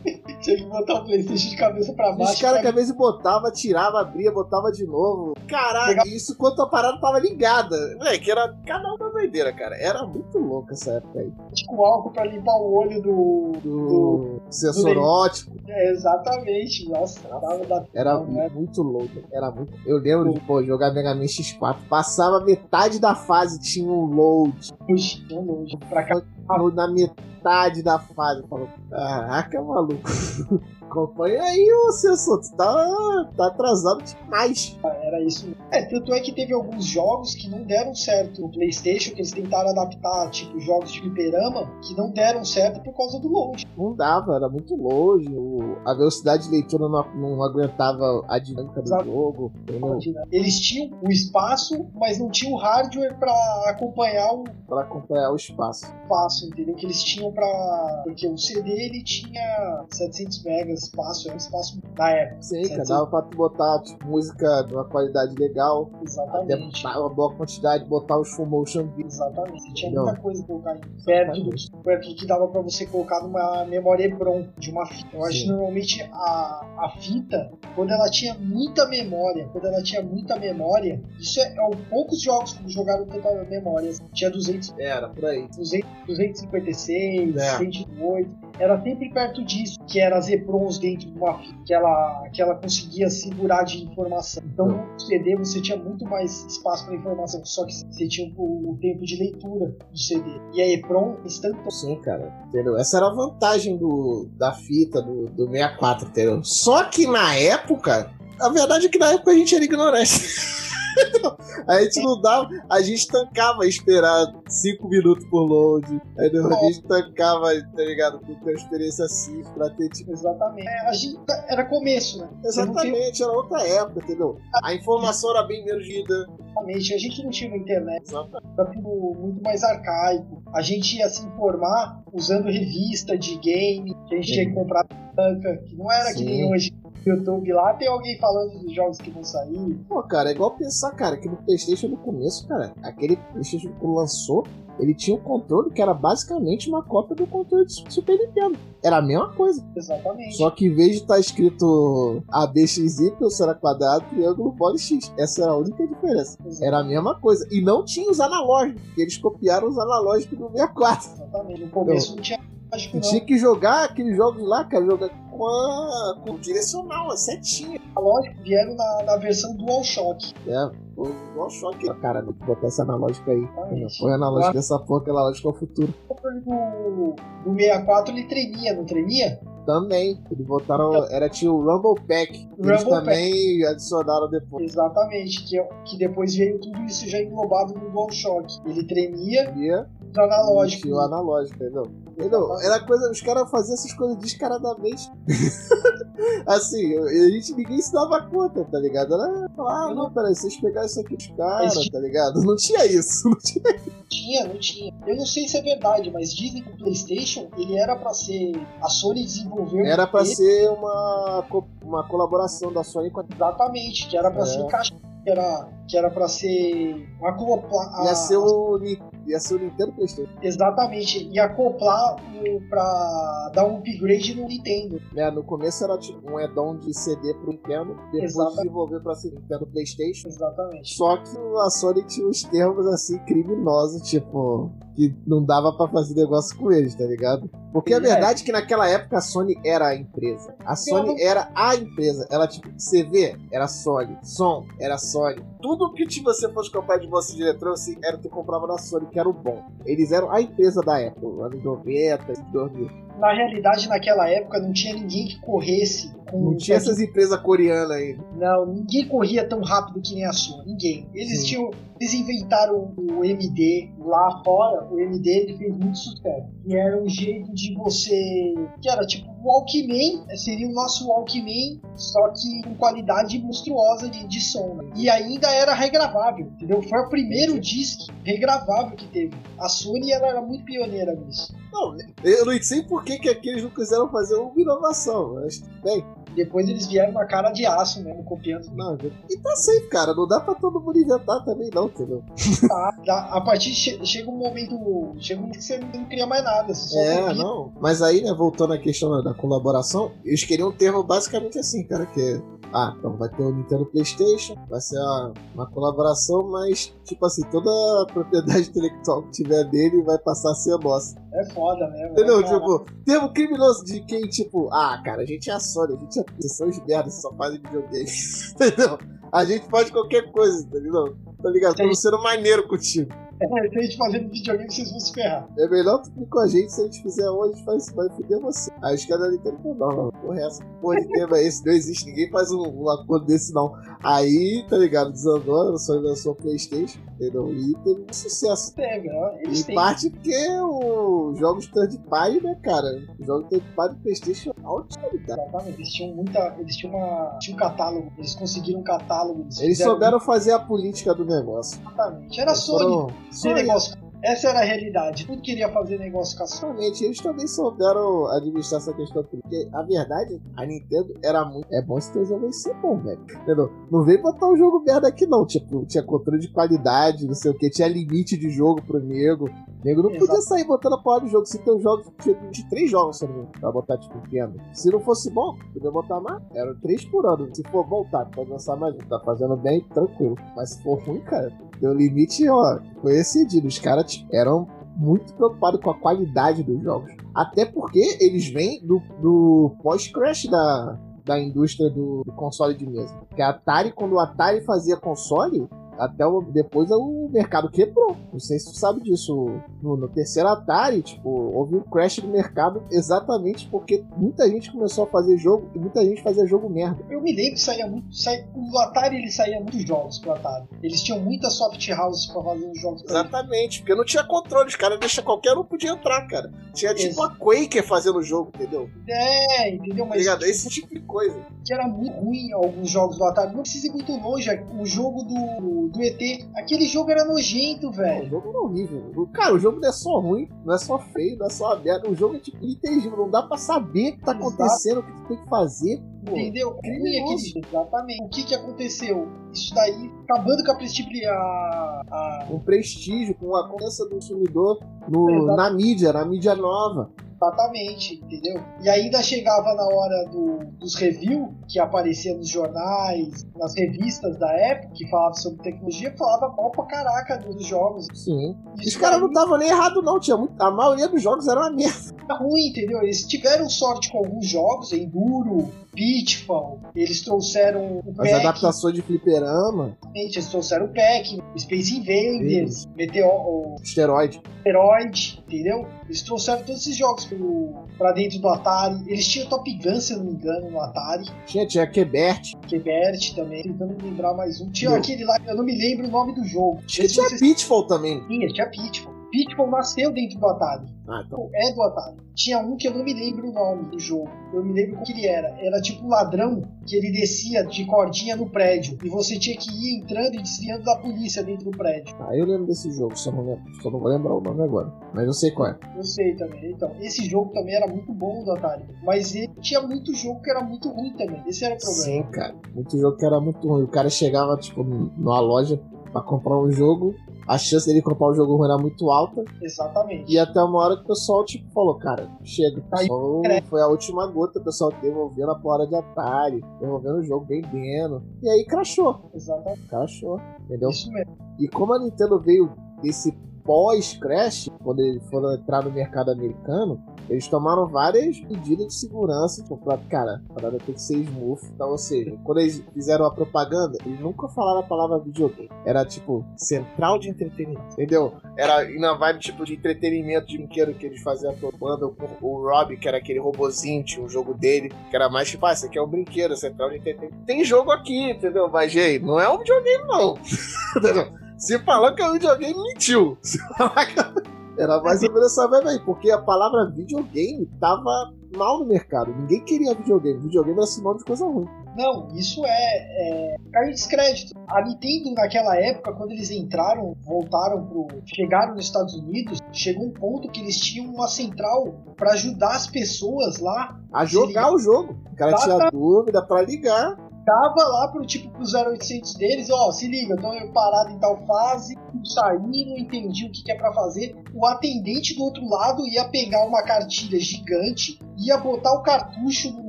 [0.41, 2.41] tinha que botar o Playstation de cabeça pra Os baixo.
[2.41, 5.35] caras que pra- às vezes botava, tirava, abria, botava de novo.
[5.49, 6.07] Caralho, Legal.
[6.07, 7.77] isso quando a parada tava ligada.
[7.97, 9.77] Moleque, era cada uma doideira, cara.
[9.77, 11.33] Era muito louco essa época aí.
[11.67, 13.53] com álcool pra limpar o olho do.
[13.63, 15.57] Do, sensor do- ótico.
[15.67, 16.89] É, exatamente.
[16.89, 17.85] Nossa, tava da.
[17.95, 18.49] Era né?
[18.55, 19.11] muito louco.
[19.33, 19.73] Era muito.
[19.87, 21.77] Eu lembro de pô, jogar Mega Man X4.
[21.89, 24.73] Passava metade da fase, tinha um load.
[24.87, 25.77] Puxa, tão longe.
[25.89, 26.23] Pra cá.
[26.59, 28.43] Load na metade da fase.
[28.43, 30.03] Eu falo, caraca, maluco.
[30.91, 32.41] Acompanha aí o sensor.
[32.41, 34.77] Tu tá, tá atrasado demais.
[34.85, 35.49] Era isso.
[35.71, 39.33] É, tanto é que teve alguns jogos que não deram certo no PlayStation, que eles
[39.33, 43.67] tentaram adaptar, tipo, jogos de fliperama, que não deram certo por causa do load.
[43.77, 45.27] Não dava, era muito longe.
[45.29, 49.05] o- a velocidade de leitura não, não aguentava a dinâmica do Exato.
[49.05, 49.53] jogo.
[49.69, 49.99] entendeu?
[50.31, 53.33] Eles tinham o espaço, mas não tinham o hardware pra
[53.69, 55.87] acompanhar o Pra acompanhar o espaço.
[56.03, 56.75] espaço, entendeu?
[56.75, 58.03] Que eles tinham pra.
[58.05, 62.43] Porque o CD ele tinha 700 megas espaço, era um espaço na época.
[62.43, 65.91] Sim, cara, dava pra tu botar tipo, música de uma qualidade legal.
[65.95, 66.83] Até Exatamente.
[66.83, 69.15] botar uma boa quantidade, botar os full motion videos.
[69.15, 69.75] Exatamente.
[69.75, 70.05] Tinha Não.
[70.05, 74.05] muita coisa pra colocar perto do, perto do que dava pra você colocar numa memória
[74.05, 75.09] EPROM de uma fita.
[75.17, 75.43] Eu acho Sim.
[75.45, 81.03] que normalmente a, a fita, quando ela tinha muita memória, quando ela tinha muita memória,
[81.19, 83.91] isso é, é poucos jogos que jogaram tanta memória.
[83.91, 84.05] assim.
[84.13, 85.49] Tinha 200, Era, por aí.
[85.57, 87.59] 200, 256, É.
[87.59, 88.46] 108.
[88.59, 92.43] Era sempre perto disso, que eram as EPROMs dentro de uma fita, que ela, que
[92.43, 94.43] ela conseguia segurar de informação.
[94.47, 98.71] Então, no CD você tinha muito mais espaço para informação, só que você tinha o,
[98.73, 100.29] o tempo de leitura do CD.
[100.55, 101.71] E a EPROM instantânea.
[101.71, 102.33] Sim, cara.
[102.49, 102.77] Entendeu?
[102.77, 106.43] Essa era a vantagem do, da fita do, do 64, entendeu?
[106.43, 110.57] Só que na época, a verdade é que na época a gente era ignorante.
[111.67, 116.01] A gente não dava, a gente tancava esperar 5 minutos por load.
[116.13, 116.47] Entendeu?
[116.47, 118.21] A gente tancava, tá ligado?
[118.21, 120.13] Com ter uma experiência assim, pra ter tipo.
[120.13, 120.69] Exatamente.
[120.69, 121.19] É, a gente,
[121.49, 122.29] era começo, né?
[122.45, 124.39] Exatamente, era outra época, entendeu?
[124.63, 125.87] A informação era bem menos.
[125.87, 126.95] Exatamente.
[126.95, 128.03] A gente não tinha internet.
[128.07, 128.55] Exatamente.
[128.59, 130.43] Era tudo muito mais arcaico.
[130.55, 134.87] A gente ia se informar usando revista de game, que a gente tinha que comprar
[135.15, 136.25] banca, que não era que Sim.
[136.25, 136.73] nem hoje.
[137.11, 139.75] YouTube lá tem alguém falando dos jogos que vão sair.
[139.89, 143.87] Pô, cara, é igual pensar, cara, que no PlayStation no começo, cara, aquele PlayStation que
[143.87, 144.45] lançou,
[144.79, 148.59] ele tinha um controle que era basicamente uma cópia do controle de Super Nintendo.
[148.85, 149.67] Era a mesma coisa.
[149.75, 150.37] Exatamente.
[150.37, 155.13] Só que em vez de estar escrito ABXY, era quadrado, triângulo, bola X.
[155.19, 156.39] Essa era a única diferença.
[156.61, 157.47] Era a mesma coisa.
[157.51, 161.11] E não tinha os analógicos, porque eles copiaram os analógicos do 64.
[161.13, 161.61] Exatamente.
[161.63, 162.41] No começo não, tinha
[162.71, 163.09] lógico, E não.
[163.09, 167.81] tinha que jogar aqueles jogos lá, cara, jogar com, a, com o direcional, a setinha.
[167.97, 170.33] Lógico, vieram na, na versão DualShock.
[170.47, 170.65] É,
[170.97, 171.87] o DualShock.
[172.01, 173.39] Cara, que botar essa analógica aí.
[173.43, 173.99] Exatamente.
[173.99, 175.95] Põe a analógica dessa porra, que a analógica é o futuro.
[176.09, 177.15] O controle do,
[177.45, 179.41] do 64 ele tremia, não tremia?
[179.67, 180.23] Também.
[180.31, 180.95] Eles botaram.
[181.11, 182.33] Era tinha o Rumble Pack.
[182.33, 184.65] que Eles Rumble também adicionaram depois.
[184.73, 188.61] Exatamente, que, é- que depois veio tudo isso já englobado no DualShock.
[188.65, 190.89] Ele tremia E do analógico.
[190.89, 191.83] o analógico, entendeu?
[192.19, 192.59] Entendeu?
[192.61, 193.11] Era coisa.
[193.11, 195.11] Os caras faziam essas coisas descaradamente.
[196.47, 199.15] assim, a gente ninguém se dava conta, tá ligado?
[199.15, 202.43] Era falar, ah, não, peraí, vocês pegaram isso aqui dos caras, tá ligado?
[202.43, 203.29] Não tinha isso.
[203.29, 204.95] Não tinha Tinha, não tinha.
[205.07, 208.53] Eu não sei se é verdade, mas dizem que o PlayStation ele era pra ser.
[208.81, 209.85] A Sony desenvolveu.
[209.85, 213.25] Era pra ele- ser uma, co- uma colaboração da Sony com a.
[213.31, 214.47] Exatamente, que era pra É.
[214.47, 215.01] ser encaixado.
[215.23, 217.09] Que era, que era pra ser.
[217.21, 218.79] Uma copla, Ia a- ser o,
[219.27, 220.33] Ia ser o Nintendo PlayStation.
[220.43, 221.29] Exatamente.
[221.33, 225.01] E acoplar o, pra dar um upgrade no Nintendo.
[225.17, 228.57] É, no começo era tipo um add-on de CD pro Nintendo, depois Exatamente.
[228.59, 230.29] desenvolveu pra ser Nintendo PlayStation.
[230.29, 230.95] Exatamente.
[230.97, 231.31] Só que
[231.65, 236.71] a Sony tinha uns termos assim criminosos, tipo, que não dava pra fazer negócio com
[236.73, 237.51] eles, tá ligado?
[237.73, 238.01] Porque a É.
[238.01, 240.55] verdade é que naquela época a Sony era a empresa.
[240.65, 242.27] A Sony era a empresa.
[242.31, 245.45] Ela, tipo, CV era Sony, som era Sony.
[245.61, 248.79] Tudo que tipo, você fosse comprar de bolsa de eletrônico, assim, era tu comprava na
[248.79, 249.65] Sony, que era o bom.
[249.87, 253.06] Eles eram a empresa da Apple, anos 90, 2000.
[253.19, 256.51] Na realidade, naquela época, não tinha ninguém que corresse com.
[256.51, 258.19] Não tinha essas empresas coreanas aí.
[258.37, 260.65] Não, ninguém corria tão rápido que nem a sua.
[260.65, 261.09] Ninguém.
[261.15, 261.47] Eles Sim.
[261.47, 261.71] tinham.
[261.99, 264.87] Eles inventaram o MD lá fora.
[264.93, 266.47] O MD ele fez muito sucesso.
[266.67, 268.55] E era um jeito de você.
[268.83, 270.27] Que era tipo o Walkman.
[270.37, 274.75] Seria o nosso Walkman, só que com qualidade monstruosa de, de som.
[274.75, 274.91] né?
[274.95, 276.83] E ainda era regravável, entendeu?
[276.83, 279.35] Foi o primeiro disco regravável que teve.
[279.59, 281.55] A Sony ela era muito pioneira nisso.
[281.73, 285.35] Não, eu não sei por que, que eles não quiseram fazer uma inovação.
[285.35, 286.05] Mas, bem,
[286.35, 288.67] Depois eles vieram na cara de aço mesmo, copiando.
[288.75, 288.97] não.
[289.31, 290.13] E tá safe, cara.
[290.15, 292.23] Não dá pra todo mundo inventar também, não, entendeu?
[292.69, 292.97] Tá?
[293.07, 296.45] Da- A partir che- chega um momento, chega um momento que você não cria mais
[296.45, 296.73] nada.
[296.73, 297.35] É, copia.
[297.35, 297.73] não.
[297.81, 302.05] Mas aí, né, voltando à questão da, colaboração, eles queriam um termo basicamente assim, cara,
[302.07, 302.57] que é.
[302.75, 307.43] Ah, então vai ter o Nintendo PlayStation, vai ser uma, uma colaboração, mas, tipo assim,
[307.49, 307.71] toda
[308.03, 311.17] a propriedade intelectual que tiver dele vai passar a ser nossa.
[311.33, 312.09] É foda mesmo.
[312.13, 312.41] Entendeu?
[312.41, 312.43] é.
[312.43, 316.16] Tipo, termo criminoso de quem, tipo, ah, cara, a gente é a Sony, a gente.
[316.39, 318.07] Vocês são os merdas, só fazem videogame.
[318.55, 318.99] Entendeu?
[319.33, 321.17] A gente pode qualquer coisa, entendeu?
[321.43, 321.77] Tá ligado?
[321.77, 323.11] Tô sendo maneiro contigo.
[323.41, 325.49] É, se a gente fazendo videogame, vocês vão se ferrar.
[325.59, 327.93] É melhor tu vir com a gente, se a gente fizer hoje, a gente faz,
[327.93, 328.71] vai foder você.
[328.83, 331.65] Aí os caras da Nintendo não, não, porra, é essa porra de tema é esse,
[331.67, 333.73] não existe, ninguém faz um, um acordo desse não.
[334.03, 337.53] Aí, tá ligado, desandou, só lançou o Playstation, entendeu?
[337.53, 338.75] E teve um sucesso.
[338.75, 339.75] Teve, ó, Em têm.
[339.75, 342.87] parte porque os jogos third party, né, cara?
[343.19, 345.41] Os jogos third party do Playstation é alta qualidade.
[345.41, 345.77] Exatamente.
[345.79, 346.57] Eles tinham muita.
[346.59, 347.37] Eles tinham uma.
[347.41, 348.13] Tinha um catálogo.
[348.19, 349.41] Eles conseguiram um catálogo.
[349.43, 351.81] Eles, Eles souberam fazer a política do negócio.
[351.81, 352.41] Exatamente.
[352.41, 352.79] Era Sony.
[352.85, 354.06] foram- Fazer Sony, negócio.
[354.27, 355.25] Essa era a realidade.
[355.25, 356.73] Tudo queria fazer negócio com a Sony.
[356.73, 361.69] Realmente, eles também souberam administrar essa questão, porque a verdade, a Nintendo era muito.
[361.73, 363.21] É bom se teu jogo ser bom, velho.
[363.23, 363.71] Entendeu?
[363.89, 365.47] Não veio botar um jogo merda aqui, não.
[365.47, 369.47] Tipo, tinha controle de qualidade, não sei o que, tinha limite de jogo pro nego.
[369.47, 370.43] O nego não podia Exato.
[370.43, 371.47] sair botando a porra do jogo.
[371.47, 374.61] Se teu jogo tinha 23 jogos, se não pra botar, tipo, Nintendo.
[374.73, 376.43] Se não fosse bom, podia botar mais.
[376.53, 377.49] Era 3 por ano.
[377.55, 378.97] Se for voltar, pode lançar mais.
[379.09, 380.37] Tá fazendo bem, tranquilo.
[380.57, 383.69] Mas se for ruim, cara, teu limite, ó, foi excedido.
[383.69, 387.13] Os caras eram muito preocupado com a qualidade dos jogos.
[387.35, 393.15] Até porque eles vêm do, do pós-crash da, da indústria do, do console de mesa.
[393.29, 395.69] Porque a Atari, quando o Atari fazia console,
[395.99, 398.17] até o, depois o mercado quebrou.
[398.33, 399.35] Não sei se tu sabe disso.
[399.83, 405.05] No, no terceiro Atari, tipo, houve um crash do mercado exatamente porque muita gente começou
[405.05, 407.05] a fazer jogo e muita gente fazia jogo merda.
[407.11, 408.15] Eu me lembro que saía muito.
[408.15, 410.67] Saía, o Atari ele saía muitos jogos pro Atari.
[410.83, 413.03] Eles tinham muitas soft houses pra fazer os jogos.
[413.05, 416.53] Exatamente, porque não tinha controle, os caras deixam qualquer um podia entrar, cara.
[416.75, 417.35] Tinha tipo Exato.
[417.35, 418.89] a Quaker fazendo o jogo, entendeu?
[419.09, 420.05] É, entendeu?
[420.05, 420.39] Tá Mas ligado?
[420.41, 421.37] tipo, Esse tipo de coisa.
[421.65, 423.55] que era muito ruim alguns jogos do Atari.
[423.55, 424.51] Não precisa ir muito longe.
[424.79, 426.47] O jogo do, do ET.
[426.57, 428.29] Aquele jogo era nojento, Não, o velho.
[428.31, 429.13] jogo era horrível.
[429.17, 431.73] O- Cara, o jogo não é só ruim, não é só feio, não é só
[431.73, 432.11] aberto.
[432.11, 435.13] O jogo é tipo intangível, não dá pra saber o que tá acontecendo, o que
[435.13, 436.03] tu tem que fazer.
[436.25, 436.71] Pô, Entendeu?
[436.79, 437.59] Aquele.
[437.65, 438.23] Exatamente.
[438.23, 439.29] O que que aconteceu?
[439.53, 441.37] Isso daí, acabando com a prestigibilidade.
[441.37, 445.57] A, a, com prestígio, com a confiança do consumidor no, Exato.
[445.57, 447.11] na mídia, na mídia nova.
[447.37, 448.63] Exatamente, entendeu?
[448.83, 454.51] E ainda chegava na hora do, dos reviews, que aparecia nos jornais, nas revistas da
[454.53, 458.07] época, que falavam sobre tecnologia, falava mal pra caraca dos jogos.
[458.15, 458.57] Sim.
[458.79, 460.19] Isso Os caras não estavam nem errados, não.
[460.19, 460.55] Tinha muito...
[460.63, 462.13] A maioria dos jogos era uma merda.
[462.27, 463.03] tá ruim, entendeu?
[463.03, 469.97] Eles tiveram sorte com alguns jogos, Enduro, Pitfall, eles trouxeram o As adaptações de fliperama,
[470.15, 474.43] eles trouxeram o pack, Space Invaders, Meteor, esteroide.
[474.59, 475.87] Asteroid, entendeu?
[476.07, 479.03] Eles trouxeram todos esses jogos pro, pra dentro do Atari.
[479.07, 481.25] Eles tinham Top Gun, se eu não me engano, no Atari.
[481.47, 482.53] Tinha, tinha Quebert.
[482.69, 484.71] Quebert também, tentando lembrar mais um.
[484.71, 485.01] Tinha Meu.
[485.01, 486.81] aquele lá, eu não me lembro o nome do jogo.
[486.87, 488.25] Tinha Esse Pitfall também.
[488.29, 489.16] tinha, tinha Pitfall.
[489.37, 490.87] Pitfall nasceu dentro do Atari.
[491.07, 491.51] Ah, então.
[491.53, 492.17] É do Atari.
[492.35, 494.31] Tinha um que eu não me lembro o nome do jogo.
[494.53, 495.49] Eu me lembro que ele era.
[495.61, 498.97] Era tipo um ladrão que ele descia de cordinha no prédio.
[499.05, 502.17] E você tinha que ir entrando e desviando da polícia dentro do prédio.
[502.19, 504.91] Ah, eu lembro desse jogo, só não, lembro, só não vou lembrar o nome agora.
[505.13, 505.79] Mas eu sei qual é.
[505.95, 506.73] Eu sei também.
[506.73, 508.85] Então, esse jogo também era muito bom do Atari.
[509.05, 511.43] Mas ele tinha muito jogo que era muito ruim também.
[511.47, 512.05] Esse era o problema.
[512.05, 512.55] Sim, cara.
[512.75, 513.83] Muito jogo que era muito ruim.
[513.83, 515.79] O cara chegava, tipo, numa loja
[516.13, 517.15] pra comprar um jogo.
[517.47, 519.45] A chance dele comprar um jogo ruim era muito alta.
[519.63, 520.33] Exatamente.
[520.33, 522.83] E até uma hora que o pessoal, tipo, falou, cara, chega.
[522.93, 527.25] Aí, Pessoal, foi a última gota, o pessoal devolvendo a porra de Atari, devolvendo o
[527.25, 528.23] jogo, vendendo.
[528.43, 529.31] E aí crashou.
[529.35, 529.87] Exatamente.
[529.89, 530.91] Crashou, entendeu?
[530.91, 531.37] Isso mesmo.
[531.59, 532.73] E como a Nintendo veio
[533.03, 533.33] desse
[533.65, 539.77] pós-crash, quando eles foram entrar no mercado americano, eles tomaram várias medidas de segurança, tipo,
[539.79, 541.61] pra, cara, a parada tem que ser smooth.
[541.75, 545.71] Então, ou seja, quando eles fizeram a propaganda, eles nunca falaram a palavra videogame.
[545.85, 548.35] Era tipo, central de entretenimento, entendeu?
[548.57, 552.97] Era na vibe tipo de entretenimento de brinquedo que eles faziam propaganda com o Rob,
[552.97, 555.99] que era aquele robozinho, tinha um jogo dele, que era mais tipo, ah, esse aqui
[555.99, 557.45] é um brinquedo, central de entretenimento.
[557.45, 558.69] Tem jogo aqui, entendeu?
[558.69, 560.39] Mas, gente, não é um videogame, não.
[560.97, 561.33] entendeu?
[561.59, 563.39] Se falou que é um videogame, mentiu.
[563.43, 568.33] Se falar que era mais ou menos essa vibe aí, porque a palavra videogame tava
[568.57, 569.35] mal no mercado.
[569.35, 570.41] Ninguém queria videogame.
[570.41, 571.69] Videogame era sinônimo de coisa ruim.
[571.97, 574.53] Não, isso é, é cair descrédito.
[574.69, 578.07] A Nintendo, naquela época, quando eles entraram, voltaram pro.
[578.27, 582.87] chegaram nos Estados Unidos, chegou um ponto que eles tinham uma central para ajudar as
[582.87, 585.17] pessoas lá A jogar o jogo.
[585.33, 587.17] O cara tinha dúvida pra ligar.
[587.47, 591.47] Dava lá pro tipo pro 0800 deles, ó, se liga, eu tô parado em tal
[591.47, 594.37] fase, não saí, não entendi o que, que é pra fazer.
[594.53, 599.89] O atendente do outro lado ia pegar uma cartilha gigante, ia botar o cartucho no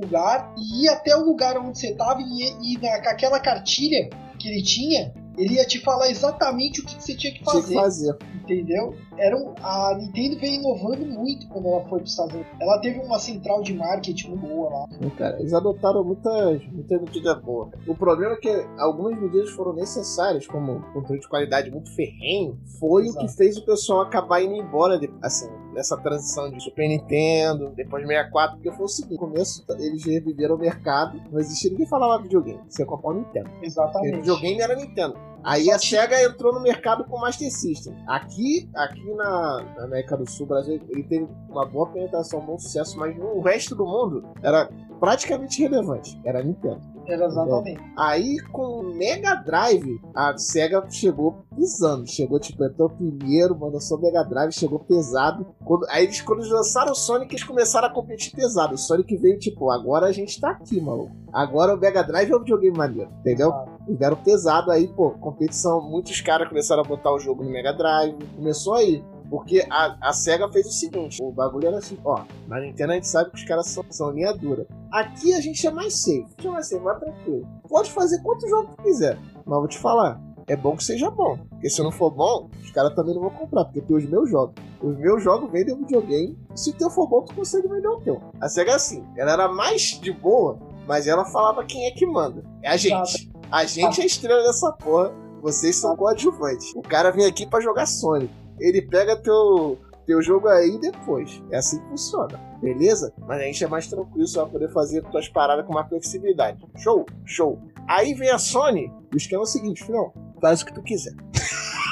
[0.00, 4.08] lugar, e ia até o lugar onde você tava e, e na, com aquela cartilha
[4.38, 7.52] que ele tinha, ele ia te falar exatamente o que, que você tinha que Tinha
[7.52, 8.18] fazer que fazer.
[8.34, 8.94] entendeu?
[9.18, 12.52] Era um, a Nintendo veio inovando muito quando ela foi para os Estados Unidos.
[12.60, 14.86] Ela teve uma central de marketing muito boa lá.
[14.92, 17.70] Então, Cara, eles adotaram muitas, muitas medidas boas.
[17.86, 23.06] O problema é que algumas medidas foram necessárias, como controle de qualidade muito ferrenho, foi
[23.06, 23.24] Exato.
[23.24, 27.70] o que fez o pessoal acabar indo embora, de- assim, nessa transição de Super Nintendo,
[27.74, 31.86] depois 64, porque foi o seguinte, no começo eles reviveram o mercado, não existia ninguém
[31.86, 33.48] falava videogame, você ia comprar o Nintendo.
[33.50, 34.16] Porque Exatamente.
[34.16, 35.14] videogame era Nintendo.
[35.44, 37.94] Aí a SEGA entrou no mercado com o Master System.
[38.06, 42.58] Aqui, aqui na, na América do Sul, Brasil, ele teve uma boa penetração, um bom
[42.58, 44.68] sucesso, mas no resto do mundo era
[44.98, 46.20] praticamente irrelevante.
[46.24, 46.80] Era Nintendo.
[47.06, 47.80] Era exatamente.
[47.96, 52.06] Aí com o Mega Drive, a SEGA chegou pisando.
[52.06, 55.46] Chegou, tipo, entrou primeiro, mandou só o Mega Drive, chegou pesado.
[55.64, 58.74] Quando, aí eles, quando eles lançaram o Sonic, eles começaram a competir pesado.
[58.74, 61.16] O Sonic veio, tipo, agora a gente tá aqui, maluco.
[61.32, 63.52] Agora o Mega Drive é o videogame maneiro, entendeu?
[63.88, 65.80] Deram pesado aí, pô, competição.
[65.80, 68.16] Muitos caras começaram a botar o jogo no Mega Drive.
[68.36, 69.02] Começou aí.
[69.30, 72.22] Porque a, a SEGA fez o seguinte: o bagulho era assim, ó.
[72.46, 74.66] Na Nintendo a gente sabe que os caras são, são linha dura.
[74.90, 76.24] Aqui a gente é mais safe.
[76.24, 77.46] A gente é mais safe, mais tranquilo.
[77.68, 79.18] Pode fazer quantos jogos tu quiser.
[79.44, 81.38] Mas vou te falar: é bom que seja bom.
[81.50, 83.66] Porque se não for bom, os caras também não vão comprar.
[83.66, 84.54] Porque tem os meus jogos.
[84.82, 86.38] Os meus jogos vendem videogame.
[86.54, 88.20] Se o teu for bom, tu consegue vender o teu.
[88.40, 92.06] A SEGA é assim: ela era mais de boa, mas ela falava quem é que
[92.06, 92.42] manda.
[92.62, 93.30] É a gente.
[93.50, 95.12] A gente é estrela dessa porra.
[95.40, 96.72] Vocês são coadjuvantes.
[96.74, 98.32] O cara vem aqui pra jogar Sonic.
[98.58, 101.40] Ele pega teu, teu jogo aí depois.
[101.50, 102.38] É assim que funciona.
[102.60, 103.12] Beleza?
[103.18, 106.66] Mas a gente é mais tranquilo, só vai poder fazer tuas paradas com mais flexibilidade.
[106.76, 107.06] Show?
[107.24, 107.58] Show.
[107.86, 110.12] Aí vem a Sony o esquema é o seguinte, filhão.
[110.40, 111.14] Faz o que tu quiser.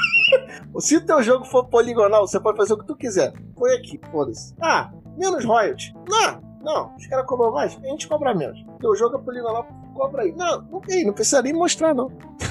[0.79, 3.33] Se o teu jogo for poligonal, você pode fazer o que tu quiser.
[3.55, 4.55] Põe aqui, foda-se.
[4.61, 5.95] Ah, menos royalty.
[6.07, 6.97] Não, não.
[6.97, 8.63] Os caras cobram mais, a gente cobra menos.
[8.81, 9.67] Teu jogo é poligonal,
[9.97, 10.33] cobra aí.
[10.33, 12.11] Não, não tem, não precisa nem mostrar, não.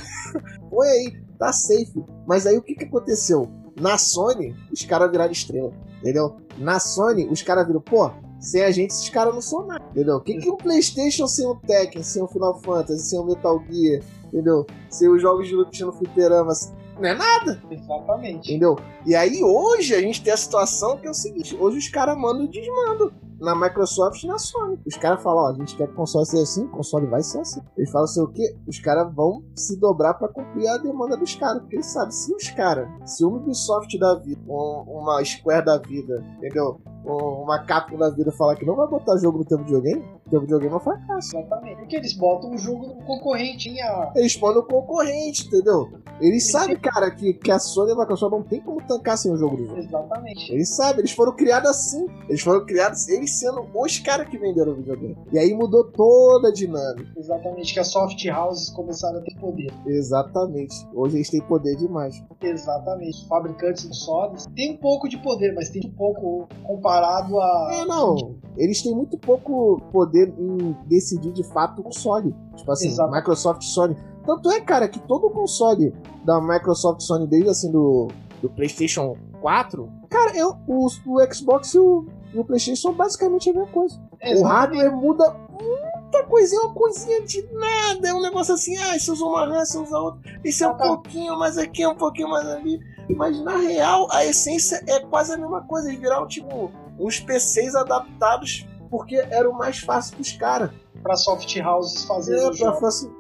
[0.70, 2.04] Põe aí, tá safe.
[2.28, 3.50] Mas aí o que que aconteceu?
[3.80, 6.38] Na Sony, os caras viraram estrela, entendeu?
[6.58, 10.16] Na Sony, os caras viram, pô, sem a gente esses caras não são nada, entendeu?
[10.16, 13.62] O que que o PlayStation sem o Tekken, sem o Final Fantasy, sem o Metal
[13.70, 14.66] Gear, entendeu?
[14.89, 16.54] Sem os jogos de luta no fliperama,
[16.98, 18.50] não é nada, Exatamente.
[18.50, 18.78] entendeu?
[19.06, 22.18] E aí hoje a gente tem a situação que é o seguinte, hoje os caras
[22.18, 23.12] mandam e desmandam.
[23.39, 24.79] Na Microsoft e na Sony.
[24.86, 27.21] Os caras falam, ó, a gente quer que o console seja assim, o console vai
[27.21, 27.61] ser assim.
[27.77, 28.55] Eles falam assim, o quê?
[28.67, 31.59] Os caras vão se dobrar pra cumprir a demanda dos caras.
[31.61, 35.77] Porque eles sabem, se os caras, se uma Ubisoft da vida, um- uma Square da
[35.77, 36.79] vida, entendeu?
[37.05, 40.41] Um- Uma Capcom da vida falar que não vai botar jogo no teu videogame, teu
[40.41, 41.38] videogame é um fracasso.
[41.38, 41.75] Exatamente.
[41.77, 43.79] Porque eles botam o jogo no concorrente.
[43.79, 44.11] A...
[44.15, 45.88] Eles põem no concorrente, entendeu?
[46.19, 49.31] Eles sabem, cara, que, que a Sony e a Microsoft não tem como tancar sem
[49.31, 49.77] o jogo do jogo.
[49.79, 50.51] Exatamente.
[50.51, 52.07] Eles sabem, eles foram criados assim.
[52.27, 55.17] Eles foram criados, eles sendo os caras que venderam o videogame.
[55.32, 57.11] E aí mudou toda a dinâmica.
[57.17, 57.73] Exatamente.
[57.73, 59.71] Que as soft houses começaram a ter poder.
[59.86, 60.76] Exatamente.
[60.93, 62.23] Hoje eles têm poder demais.
[62.41, 63.21] Exatamente.
[63.21, 67.69] Os fabricantes de consoles têm um pouco de poder, mas tem um pouco comparado a.
[67.73, 68.36] É, não.
[68.57, 72.34] Eles têm muito pouco poder em decidir de fato o console.
[72.55, 73.11] Tipo assim, Exato.
[73.11, 73.95] Microsoft Sony.
[74.26, 78.07] Tanto é, cara, que todo console da Microsoft Sony, desde assim do,
[78.41, 82.05] do PlayStation 4, cara, eu, o, o Xbox e o,
[82.36, 83.95] e o PlayStation são basicamente a mesma coisa.
[83.95, 84.43] O Exatamente.
[84.43, 88.09] hardware muda muita coisinha, uma coisinha de nada.
[88.09, 90.39] É um negócio assim, ah, você usa uma RAM, você usa outra.
[90.43, 90.86] Isso é um tá.
[90.86, 92.79] pouquinho mais aqui, um pouquinho mais ali.
[93.15, 95.88] Mas na real, a essência é quase a mesma coisa.
[95.88, 100.71] Eles viraram tipo uns PCs adaptados porque era o mais fácil dos caras.
[101.01, 102.71] Pra soft houses fazer É, o pra.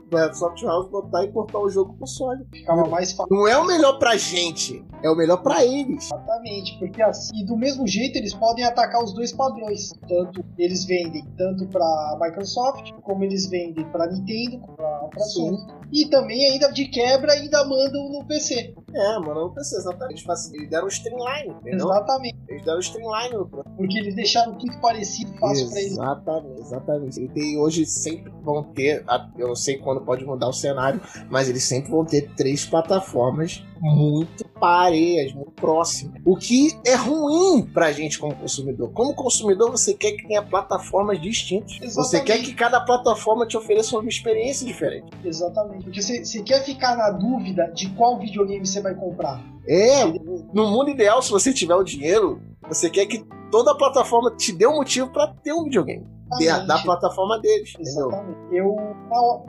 [0.09, 2.45] Pra soft house botar e portar o jogo pro Sony.
[2.53, 3.35] Ficava mais fácil.
[3.35, 6.05] Não é o melhor pra gente, é o melhor pra eles.
[6.05, 9.91] Exatamente, porque assim, e do mesmo jeito eles podem atacar os dois padrões.
[10.07, 15.49] Tanto eles vendem tanto para Microsoft, como eles vendem para Nintendo, para Sim.
[15.49, 15.67] Sony.
[15.93, 18.73] E também ainda de quebra ainda mandam no PC.
[18.93, 20.11] É, mano, eu pensei exatamente.
[20.15, 21.87] Eles faci- Eles deram um streamline, entendeu?
[21.87, 23.45] Exatamente, Eles deram um streamline no
[23.75, 25.91] porque eles deixaram tudo parecido, fácil para eles.
[25.91, 27.21] Exatamente, exatamente.
[27.23, 29.03] E tem, hoje sempre vão ter,
[29.37, 33.63] eu não sei quando pode mudar o cenário, mas eles sempre vão ter três plataformas
[33.79, 36.21] muito pareias, muito próximas.
[36.25, 38.91] O que é ruim pra gente como consumidor.
[38.91, 41.77] Como consumidor, você quer que tenha plataformas distintas.
[41.77, 42.25] Você Exatamente.
[42.25, 45.11] quer que cada plataforma te ofereça uma experiência diferente.
[45.23, 49.43] Exatamente, porque você você quer ficar na dúvida de qual videogame você vai comprar.
[49.67, 50.05] É,
[50.53, 54.67] no mundo ideal, se você tiver o dinheiro, você quer que toda plataforma te dê
[54.67, 56.14] um motivo pra ter um videogame.
[56.39, 57.73] Da, da plataforma deles?
[57.79, 58.37] Exatamente.
[58.51, 58.75] Eu,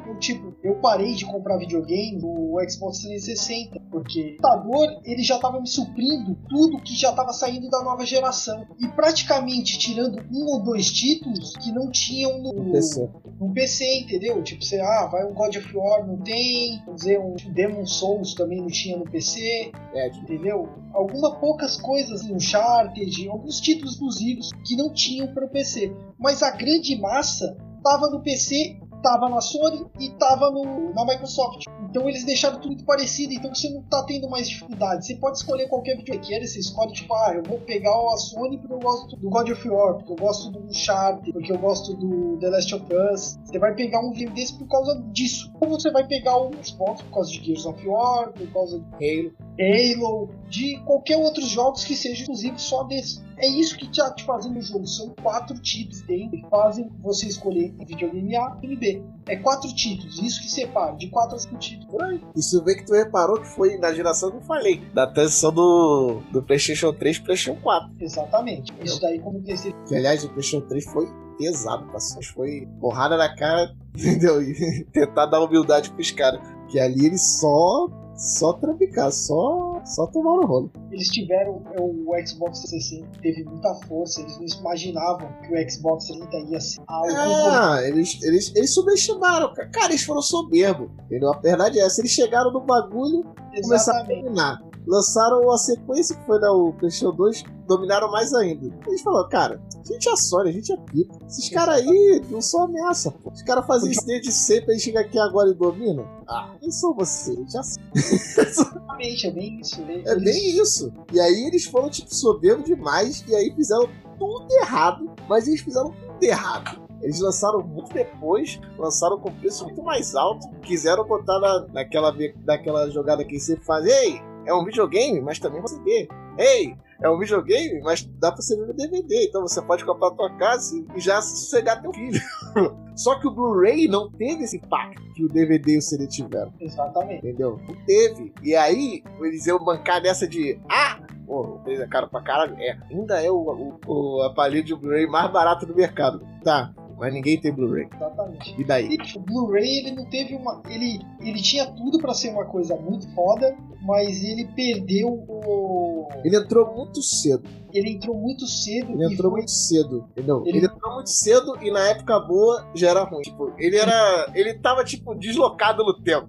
[0.06, 5.36] eu, tipo, eu parei de comprar videogame no Xbox 360, porque o computador ele já
[5.36, 8.66] estava me suprindo tudo que já estava saindo da nova geração.
[8.80, 13.08] E praticamente tirando um ou dois títulos que não tinham no, No PC.
[13.40, 14.42] no PC, entendeu?
[14.42, 18.34] Tipo, você, ah, vai um God of War, não tem, vamos dizer, um Demon Souls
[18.34, 20.68] também não tinha no PC, É, tipo, entendeu?
[20.92, 25.94] Algumas poucas coisas, um Uncharted, alguns títulos exclusivos que não tinham para o PC.
[26.18, 30.50] Mas a grande massa tava no PC, tava na Sony e tava
[30.94, 31.66] na Microsoft.
[31.88, 35.06] Então eles deixaram tudo parecido, então você não tá tendo mais dificuldade.
[35.06, 38.16] Você pode escolher qualquer videogame que queira, você escolhe tipo, ah, eu vou pegar a
[38.16, 41.58] Sony porque eu gosto do God of War, porque eu gosto do Uncharted, porque eu
[41.58, 43.38] gosto do The Last of Us.
[43.44, 45.52] Você vai pegar um videogame desse por causa disso.
[45.60, 48.86] Ou você vai pegar o Xbox por causa de Gears of War, por causa de
[48.94, 49.45] Halo.
[49.58, 53.24] Halo, de qualquer outros jogos que sejam exclusivos só desse.
[53.38, 54.86] É isso que tá te fazendo o jogo.
[54.86, 59.02] São quatro títulos dentro que fazem você escolher videogame A e B.
[59.26, 61.86] É quatro títulos, isso que separa, de quatro a cinco títulos.
[61.86, 62.20] Por aí.
[62.34, 64.80] Isso vê que tu reparou que foi na geração que eu falei.
[64.94, 67.90] Da transição do, do PlayStation 3 pro PlayStation 4.
[68.00, 68.72] Exatamente.
[68.82, 69.76] Isso daí como PlayStation.
[69.84, 72.26] Que aliás, o PlayStation 3 foi pesado, parceiro.
[72.34, 74.40] Foi porrada na cara, entendeu?
[74.40, 76.40] E tentar dar humildade pros caras.
[76.68, 77.88] Que ali eles só.
[78.16, 79.80] Só trampicar, só.
[79.84, 80.70] Só tomaram o rolo.
[80.90, 86.06] Eles tiveram é, o Xbox 360, teve muita força, eles não imaginavam que o Xbox
[86.06, 87.08] 30 ia ser algo.
[87.14, 89.52] Ah, eles, eles, eles subestimaram.
[89.52, 90.88] ca- Cara, eles foram soberbos.
[91.04, 91.32] Entendeu?
[91.32, 92.00] A verdade é essa.
[92.00, 93.24] Eles chegaram no bagulho
[93.62, 94.62] começaram a dominar.
[94.86, 98.72] Lançaram a sequência que foi da o PlayStation 2, dominaram mais ainda.
[98.86, 101.14] Eles falaram, cara, a gente é Sony, a gente é pica.
[101.26, 103.30] Esses caras aí não são ameaça, pô.
[103.30, 106.04] Os caras fazem isso desde sempre, aí chega aqui agora e domina.
[106.28, 107.52] Ah, quem são vocês?
[107.52, 107.82] Já sei.
[107.94, 109.80] Exatamente, é bem isso.
[109.82, 110.02] né?
[110.06, 110.92] É bem isso.
[111.12, 115.90] E aí eles foram, tipo, soberbos demais, e aí fizeram tudo errado, mas eles fizeram
[115.92, 116.86] tudo errado.
[117.02, 122.14] Eles lançaram muito depois, lançaram com preço muito mais alto, quiseram botar na, naquela,
[122.44, 126.08] naquela jogada que você faz, ei, é um videogame, mas também você vê.
[126.38, 130.08] Ei, é um videogame, mas dá pra você ver no DVD, então você pode comprar
[130.08, 132.20] a tua casa e já sossegar teu filho.
[132.96, 136.52] Só que o Blu-ray não teve esse impacto que o DVD e o CD tiveram.
[136.58, 137.26] Exatamente.
[137.26, 137.60] Entendeu?
[137.68, 138.32] Não teve.
[138.42, 140.58] E aí, eles iam bancar dessa de.
[140.70, 140.98] Ah!
[141.26, 142.56] Pô, o preço é caro pra caralho.
[142.58, 146.24] É, ainda é o, o, o aparelho de Blu-ray mais barato do mercado.
[146.42, 147.88] Tá, mas ninguém tem Blu-ray.
[147.94, 148.54] Exatamente.
[148.60, 148.88] E daí?
[148.88, 150.62] E o Blu-ray ele não teve uma.
[150.68, 156.08] Ele, ele tinha tudo pra ser uma coisa muito foda, mas ele perdeu o.
[156.24, 157.48] Ele entrou muito cedo.
[157.72, 159.40] Ele entrou muito cedo Ele entrou foi.
[159.40, 160.42] muito cedo, entendeu?
[160.46, 160.66] Ele- Ele...
[160.66, 163.20] entrou muito cedo e na época boa já era ruim.
[163.20, 164.30] Tipo, ele era.
[164.34, 166.28] Ele tava, tipo, deslocado no tempo.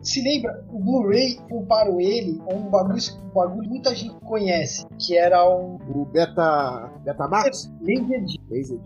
[0.00, 4.86] Se lembra, o Blu-ray comparou ele a um bagulho, um bagulho que muita gente conhece,
[4.96, 6.88] que era um O Beta.
[7.04, 7.68] Betamax?
[7.80, 8.38] Laserdisc.
[8.48, 8.78] Laser.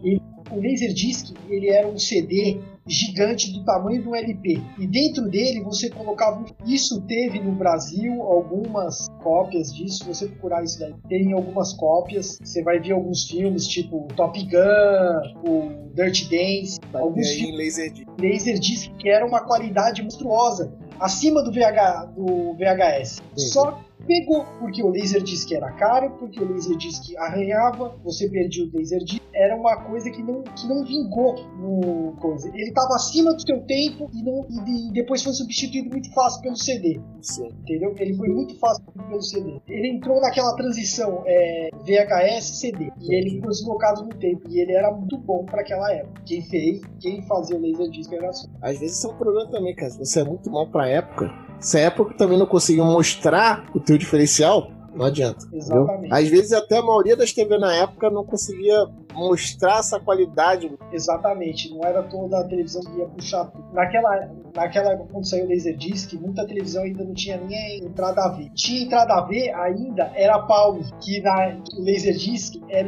[0.51, 4.61] O Laserdisc ele era um CD gigante do tamanho do LP.
[4.79, 6.45] E dentro dele você colocava.
[6.67, 9.99] Isso teve no Brasil algumas cópias disso.
[9.99, 12.39] Se você procurar isso daí, tem algumas cópias.
[12.43, 18.09] Você vai ver alguns filmes, tipo Top Gun, o Dirty Dance, Vai alguns filmes Laserdisc.
[18.21, 23.23] Laserdisc que era uma qualidade monstruosa, acima do, VH, do VHS.
[23.37, 23.47] Sim.
[23.49, 29.23] Só pegou, porque o Laserdisc era caro, porque o Laserdisc arranhava, você perdia o Laserdisc.
[29.35, 32.49] Era uma coisa que não, que não vingou no coisa.
[32.49, 36.43] Ele estava acima do seu tempo e, não, e de- depois foi substituído muito fácil
[36.43, 37.47] pelo CD, Sim.
[37.61, 37.95] entendeu?
[37.99, 39.61] Ele foi muito fácil pelo CD.
[39.69, 44.43] Ele entrou naquela transição é, VHS-CD e ele ficou deslocado no tempo.
[44.49, 46.21] E ele era muito bom para aquela época.
[46.27, 48.49] Quem fez, quem fazia o Laserdisc era só.
[48.61, 49.91] Às vezes isso é um problema também, cara.
[49.93, 51.31] Você é muito mal pra época,
[51.61, 55.47] Se a Apple também não conseguiu mostrar o teu diferencial, não adianta.
[55.53, 55.99] Exatamente.
[55.99, 56.17] Entendeu?
[56.17, 60.71] Às vezes até a maioria das TV na época não conseguia mostrar essa qualidade.
[60.93, 63.51] Exatamente, não era toda a televisão que ia puxar.
[63.73, 68.29] Naquela, naquela época, quando saiu o Laserdisc, muita televisão ainda não tinha nem entrada a
[68.29, 68.51] ver.
[68.55, 72.83] Tinha entrada a ver ainda, era Palm, que na, o Laserdisc é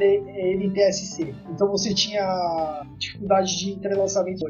[0.55, 1.35] NTSC.
[1.51, 4.45] Então você tinha dificuldade de entrelaçamento.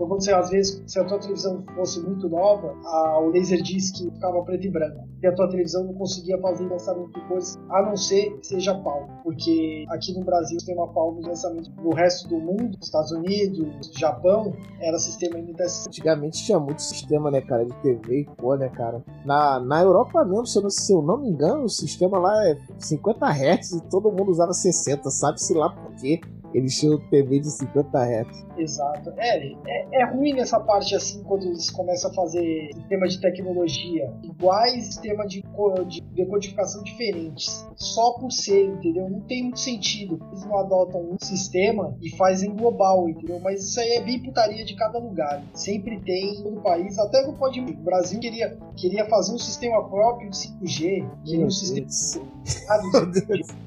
[0.00, 3.96] Então, quando você, às vezes, se a tua televisão fosse muito nova, a, o Laserdisc
[3.98, 5.06] ficava preto e branco.
[5.22, 8.74] E a tua televisão não conseguia fazer lançamento de coisas, a não ser que seja
[8.76, 9.06] Palm.
[9.22, 11.70] Porque aqui no Brasil tem uma Palm de lançamento.
[11.82, 15.88] No resto do mundo, Estados Unidos, Japão, era sistema NTSC.
[15.88, 19.04] Antigamente tinha muito sistema, né, cara, de TV e pô, né, cara.
[19.26, 22.48] Na, na Europa mesmo, se eu, não, se eu não me engano, o sistema lá
[22.48, 26.22] é 50 Hz e todo mundo usava 60, sabe-se lá por quê
[26.52, 28.46] eles tinham TV de 50 Hz.
[28.56, 29.12] Exato.
[29.16, 34.12] É, é, é, ruim nessa parte assim quando eles começam a fazer sistema de tecnologia
[34.22, 35.42] iguais, sistema de,
[35.88, 37.66] de decodificação diferentes.
[37.76, 39.08] Só por ser, entendeu?
[39.08, 40.20] Não tem muito sentido.
[40.30, 43.40] Eles não adotam um sistema e fazem global, entendeu?
[43.40, 45.42] Mas isso aí é bem putaria de cada lugar.
[45.54, 47.60] Sempre tem no país, até no pode.
[47.60, 51.86] O Brasil queria, queria fazer um sistema próprio de 5G, queria um sistema.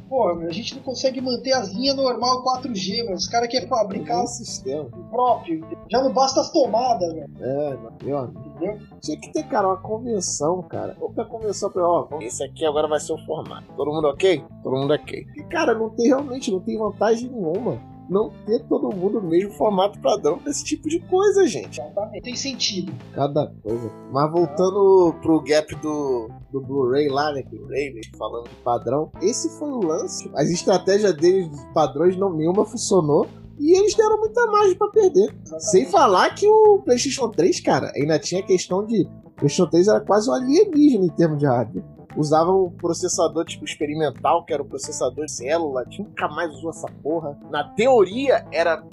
[0.09, 2.43] Porra, a gente não consegue manter as linhas normal
[2.74, 5.65] 4G, mas os caras querem fabricar um sistema próprio.
[5.91, 7.30] Já não basta as tomadas, velho.
[7.39, 8.80] É, meu Entendeu?
[9.01, 10.95] Tinha que ter, cara, uma convenção, cara.
[10.99, 13.65] Ou a convenção pra, ó, esse aqui agora vai ser o formato.
[13.76, 14.43] Todo mundo ok?
[14.63, 15.26] Todo mundo ok.
[15.36, 17.80] E, cara, não tem realmente, não tem vantagem nenhuma
[18.14, 21.82] não ter todo mundo no mesmo formato padrão pra esse tipo de coisa, gente.
[21.82, 22.24] Exatamente.
[22.24, 22.93] Tem sentido.
[23.14, 23.91] Cada coisa.
[24.11, 27.43] Mas voltando pro gap do, do Blu-ray lá, né?
[27.43, 29.11] Blu-ray, falando de padrão.
[29.22, 30.32] Esse foi o lance.
[30.36, 33.28] As estratégias deles, padrões, não, nenhuma funcionou.
[33.59, 35.34] E eles deram muita margem para perder.
[35.41, 35.72] Exatamente.
[35.72, 39.07] Sem falar que o PlayStation 3, cara, ainda tinha questão de.
[39.26, 41.84] O PlayStation 3 era quase um alienígena em termos de hardware
[42.16, 46.88] usava um processador tipo experimental, que era o processador de célula, nunca mais usou essa
[47.01, 47.38] porra.
[47.49, 48.84] Na teoria era,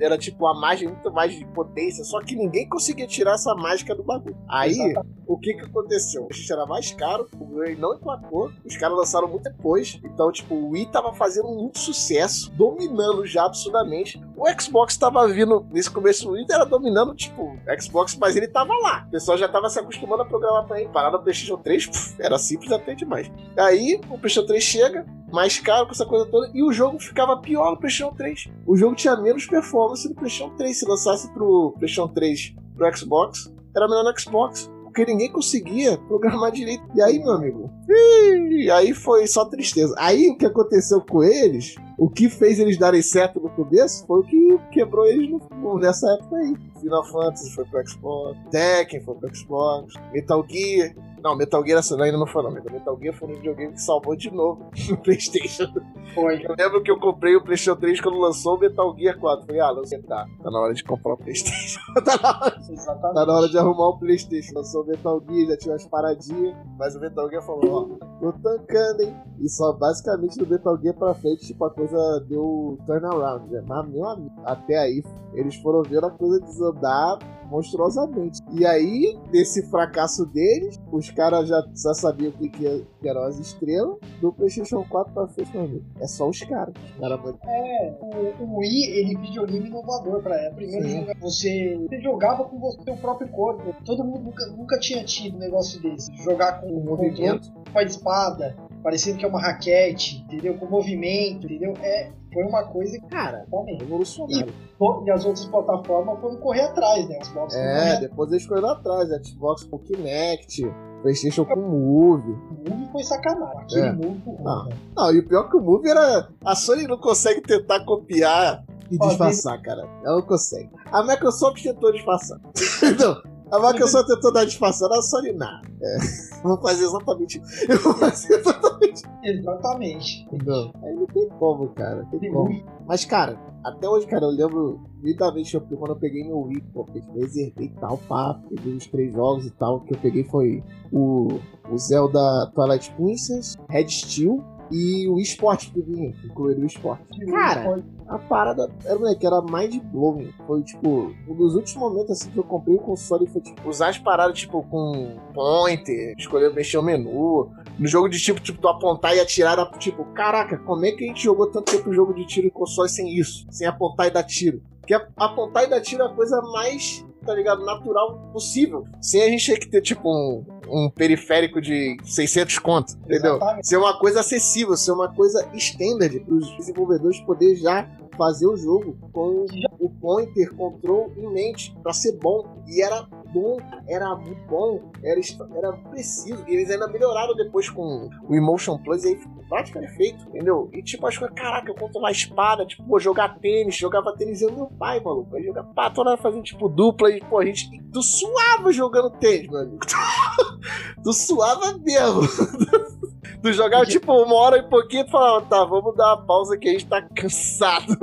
[0.00, 3.94] era tipo uma margem muito mais de potência, só que ninguém conseguia tirar essa mágica
[3.94, 4.36] do bagulho.
[4.48, 5.22] Aí, Exatamente.
[5.26, 6.28] o que que aconteceu?
[6.30, 10.30] A gente era mais caro, o Blu-ray não emplacou, os caras lançaram muito depois, então
[10.30, 14.22] tipo, o Wii tava fazendo muito sucesso, dominando já absurdamente.
[14.36, 18.72] O Xbox tava vindo, nesse começo do Wii era dominando, tipo, Xbox, mas ele tava
[18.78, 19.04] lá.
[19.08, 20.88] O pessoal já tava se acostumando a programar pra ele.
[20.90, 23.30] Parar no PlayStation 3, puf, era assim simples até demais.
[23.56, 27.36] Aí o PlayStation 3 chega, mais caro com essa coisa toda, e o jogo ficava
[27.38, 28.48] pior no PlayStation 3.
[28.66, 30.78] O jogo tinha menos performance no PlayStation 3.
[30.78, 34.70] Se lançasse pro PlayStation 3 pro Xbox, era melhor no Xbox.
[34.84, 36.82] Porque ninguém conseguia programar direito.
[36.96, 39.94] E aí, meu amigo, ii, aí foi só tristeza.
[39.96, 44.20] Aí o que aconteceu com eles, o que fez eles darem certo no começo, foi
[44.20, 46.56] o que quebrou eles no, nessa época aí.
[46.80, 50.92] Final Fantasy foi pro Xbox, Tekken foi pro Xbox, Metal Gear
[51.22, 52.50] não, Metal Gear ainda não foi não.
[52.50, 55.72] Metal Gear foi um videogame que salvou de novo no Playstation.
[56.14, 56.44] Foi.
[56.44, 59.46] Eu lembro que eu comprei o Playstation 3 quando lançou o Metal Gear 4.
[59.46, 60.26] Falei, ah, sei, tá.
[60.42, 61.80] Tá na hora de comprar o Playstation.
[62.04, 63.14] tá, na hora, Exatamente.
[63.14, 64.54] tá na hora de arrumar o Playstation.
[64.54, 66.56] Lançou o Metal Gear, já tinha umas paradinhas.
[66.78, 69.16] Mas o Metal Gear falou, ó, tô tancando, hein.
[69.40, 73.62] E só basicamente do Metal Gear pra frente, tipo, a coisa deu turnaround, né?
[73.66, 75.02] Mas, meu amigo, até aí,
[75.34, 77.18] eles foram vendo a coisa desandar
[77.50, 78.40] monstruosamente.
[78.52, 83.38] E aí, desse fracasso deles, os caras já, já sabiam o que, que, eram as
[83.38, 83.98] estrelas.
[84.20, 85.84] Do PlayStation 4 pra frente, meu amigo.
[86.00, 86.74] É só os caras.
[86.98, 90.56] Cara, é, o, o Wii, ele videogame inovador pra época.
[90.56, 93.74] Primeiro, jogo, você, você jogava com o seu próprio corpo.
[93.84, 96.14] Todo mundo nunca, nunca tinha tido um negócio desse.
[96.22, 100.56] Jogar com o movimento, com a espada, parecendo que é uma raquete, entendeu?
[100.58, 101.74] Com movimento, entendeu?
[101.82, 103.46] É, foi uma coisa que, cara,
[103.78, 104.52] revolucionário.
[104.52, 107.18] E, e, as outras plataformas foram correr atrás, né?
[107.22, 110.62] Xbox é, depois eles correram atrás, Xbox com Kinect,
[111.02, 112.30] PlayStation com Move.
[112.30, 113.62] O Move foi sacanagem.
[113.62, 113.92] Aquele é.
[113.92, 114.68] Move foi não.
[114.96, 116.28] não, e o pior é que o Move era.
[116.44, 119.88] A Sony não consegue tentar copiar e disfarçar, cara.
[120.04, 120.70] Ela não consegue.
[120.90, 122.38] A Microsoft tentou disfarçar.
[122.98, 123.22] não.
[123.50, 125.62] A Microsoft tentou dar disfarçada, a Sony nada.
[125.82, 125.98] É.
[126.42, 127.40] Vou fazer exatamente.
[127.68, 129.02] Eu vou fazer exatamente.
[129.22, 130.28] Exatamente.
[130.44, 130.72] Não.
[130.82, 132.06] Aí não tem como, cara.
[132.10, 132.64] Tem como.
[132.86, 137.66] Mas, cara, até hoje, cara, eu lembro vez quando eu peguei meu Wii, pô, reservei
[137.66, 139.76] e tal, pá, peguei os três jogos e tal.
[139.76, 140.62] O que eu peguei foi
[140.92, 141.28] o,
[141.70, 147.04] o Zelda Twilight Princess, Red Steel e o esporte que vinha, incluído o esporte.
[147.26, 150.34] Cara, a parada era, moleque, era mind blowing.
[150.44, 153.90] Foi tipo, um dos últimos momentos assim que eu comprei o console foi tipo, usar
[153.90, 157.48] as paradas tipo com pointer, escolher mexer o menu.
[157.78, 161.04] No jogo de tipo, tipo, tu apontar e atirar, era tipo, caraca, como é que
[161.04, 163.46] a gente jogou tanto tempo jogo de tiro e console sem isso?
[163.48, 164.60] Sem apontar e dar tiro?
[164.80, 168.84] Porque apontar e dar tiro é a coisa mais tá ligado, natural possível.
[169.00, 173.36] Sem a gente ter que ter, tipo, um, um periférico de 600 conto, entendeu?
[173.36, 173.68] Exatamente.
[173.68, 177.88] Ser uma coisa acessível, ser uma coisa standard para os desenvolvedores poder já
[178.20, 179.46] fazer o jogo com
[179.78, 183.56] o pointer control em mente para ser bom e era bom,
[183.88, 185.18] era muito bom, era,
[185.56, 186.44] era preciso.
[186.46, 190.68] E eles ainda melhoraram depois com o Emotion Plus aí ficou praticamente feito, entendeu?
[190.70, 194.42] E tipo, as coisas, caraca, eu controlo a espada, tipo, pô, jogar tênis, jogava tênis
[194.42, 195.34] eu meu pai, maluco.
[195.34, 199.10] Aí jogava, pá, toda hora fazendo tipo dupla e, pô, a gente, tu suava jogando
[199.12, 199.78] tênis, meu amigo.
[201.02, 202.20] tu suava mesmo.
[203.42, 206.68] Tu jogava tipo uma hora e pouquinho e falava, tá, vamos dar uma pausa que
[206.68, 207.96] a gente tá cansado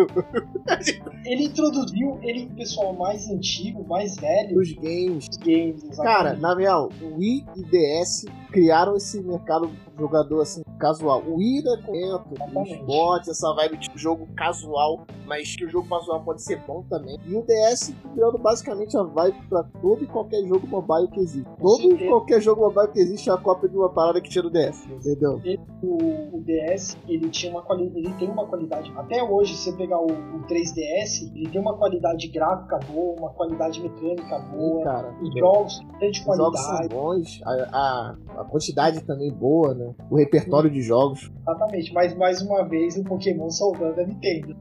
[1.25, 5.27] Ele introduziu ele, o pessoal mais antigo, mais velho dos games.
[5.27, 5.83] dos games.
[5.83, 6.03] exatamente.
[6.03, 11.21] Cara, na real, o Wii e DS criaram esse mercado jogador assim, casual.
[11.25, 12.83] O Wii é comento, os Exatamente.
[12.85, 17.17] bots, essa vibe tipo jogo casual, mas que o jogo casual pode ser bom também.
[17.25, 21.49] E o DS criando basicamente a vibe pra todo e qualquer jogo mobile que existe.
[21.59, 24.43] Todo e qualquer jogo mobile que existe é a cópia de uma parada que tinha
[24.43, 25.41] no DS, entendeu?
[25.81, 28.91] O, o DS, ele tinha uma ele tem uma qualidade.
[28.97, 33.29] Até hoje, se você pegar o, o 3DS, ele tem uma qualidade gráfica boa, uma
[33.31, 34.83] qualidade mecânica boa.
[34.83, 36.95] Cara, Os jogos têm de os jogos são qualidade.
[36.95, 39.86] bons, a, a, a quantidade também boa, né?
[40.09, 41.31] O repertório de jogos.
[41.41, 41.93] Exatamente.
[41.93, 44.55] Mas mais uma vez o Pokémon salvando a Nintendo.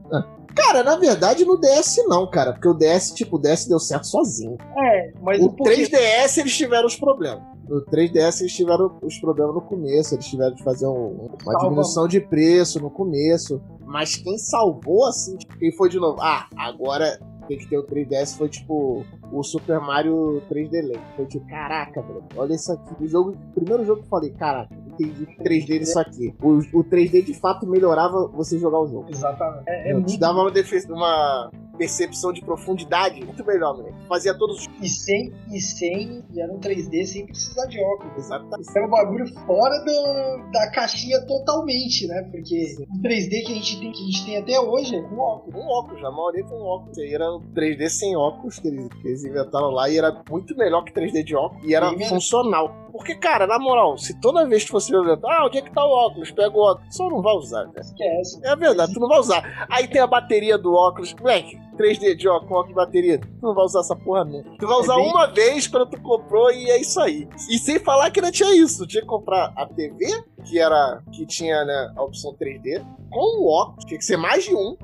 [0.55, 4.07] Cara, na verdade no DS não, cara, porque o DS, tipo, o DS deu certo
[4.07, 4.57] sozinho.
[4.75, 5.75] É, mas O o, Pokémon.
[5.75, 7.43] 3DS eles tiveram os problemas.
[7.69, 11.59] No 3DS eles tiveram os problemas no começo, eles tiveram de fazer um- uma Salva.
[11.63, 13.61] diminuição de preço no começo.
[13.85, 16.17] Mas quem salvou, assim, tipo, quem foi de novo?
[16.21, 21.01] Ah, agora tem que ter o 3DS, foi tipo o Super Mario 3D Land.
[21.15, 23.03] Foi tipo, caraca, bro, olha isso aqui.
[23.03, 24.73] O, jogo, o primeiro jogo que eu falei, caraca,
[25.03, 26.33] entendi 3D disso aqui.
[26.41, 29.07] O, o 3D de fato melhorava você jogar o jogo.
[29.09, 29.63] Exatamente.
[29.67, 30.19] É, é Te muito.
[30.19, 33.95] dava uma, defe- uma percepção de profundidade muito melhor, moleque.
[34.07, 34.67] Fazia todos os.
[34.81, 36.23] E sem, e sem.
[36.33, 38.17] E era um 3D sem precisar de óculos.
[38.17, 38.61] Exatamente.
[38.61, 42.23] Isso era um bagulho fora do, da caixinha totalmente, né?
[42.31, 45.17] Porque o 3D que a gente tem, que a gente tem até hoje é com
[45.17, 45.53] óculos.
[45.55, 46.97] Com óculos, a maioria com óculos.
[46.97, 50.55] Aí era o 3D sem óculos que eles, que eles inventaram lá e era muito
[50.57, 52.09] melhor que 3D de óculos e era melhor.
[52.09, 52.86] funcional.
[52.97, 55.85] Porque, cara, na moral, se toda vez que você olhar, ah, onde é que tá
[55.85, 56.31] o óculos?
[56.31, 56.95] Pega o óculos.
[56.95, 57.79] Só não vai usar, cara.
[57.81, 58.39] Esquece.
[58.43, 59.67] É verdade, tu não vai usar.
[59.71, 61.13] Aí tem a bateria do óculos.
[61.15, 63.19] Moleque, 3D de óculos, bateria.
[63.19, 64.49] Tu não vai usar essa porra nunca.
[64.59, 67.27] Tu vai É usar bem- uma vez quando tu comprou e é isso aí.
[67.49, 68.79] E sem falar que não tinha isso.
[68.79, 73.41] Tu tinha que comprar a TV, que era que tinha né, a opção 3D, com
[73.43, 73.85] o óculos.
[73.85, 74.75] Tinha que ser mais de um.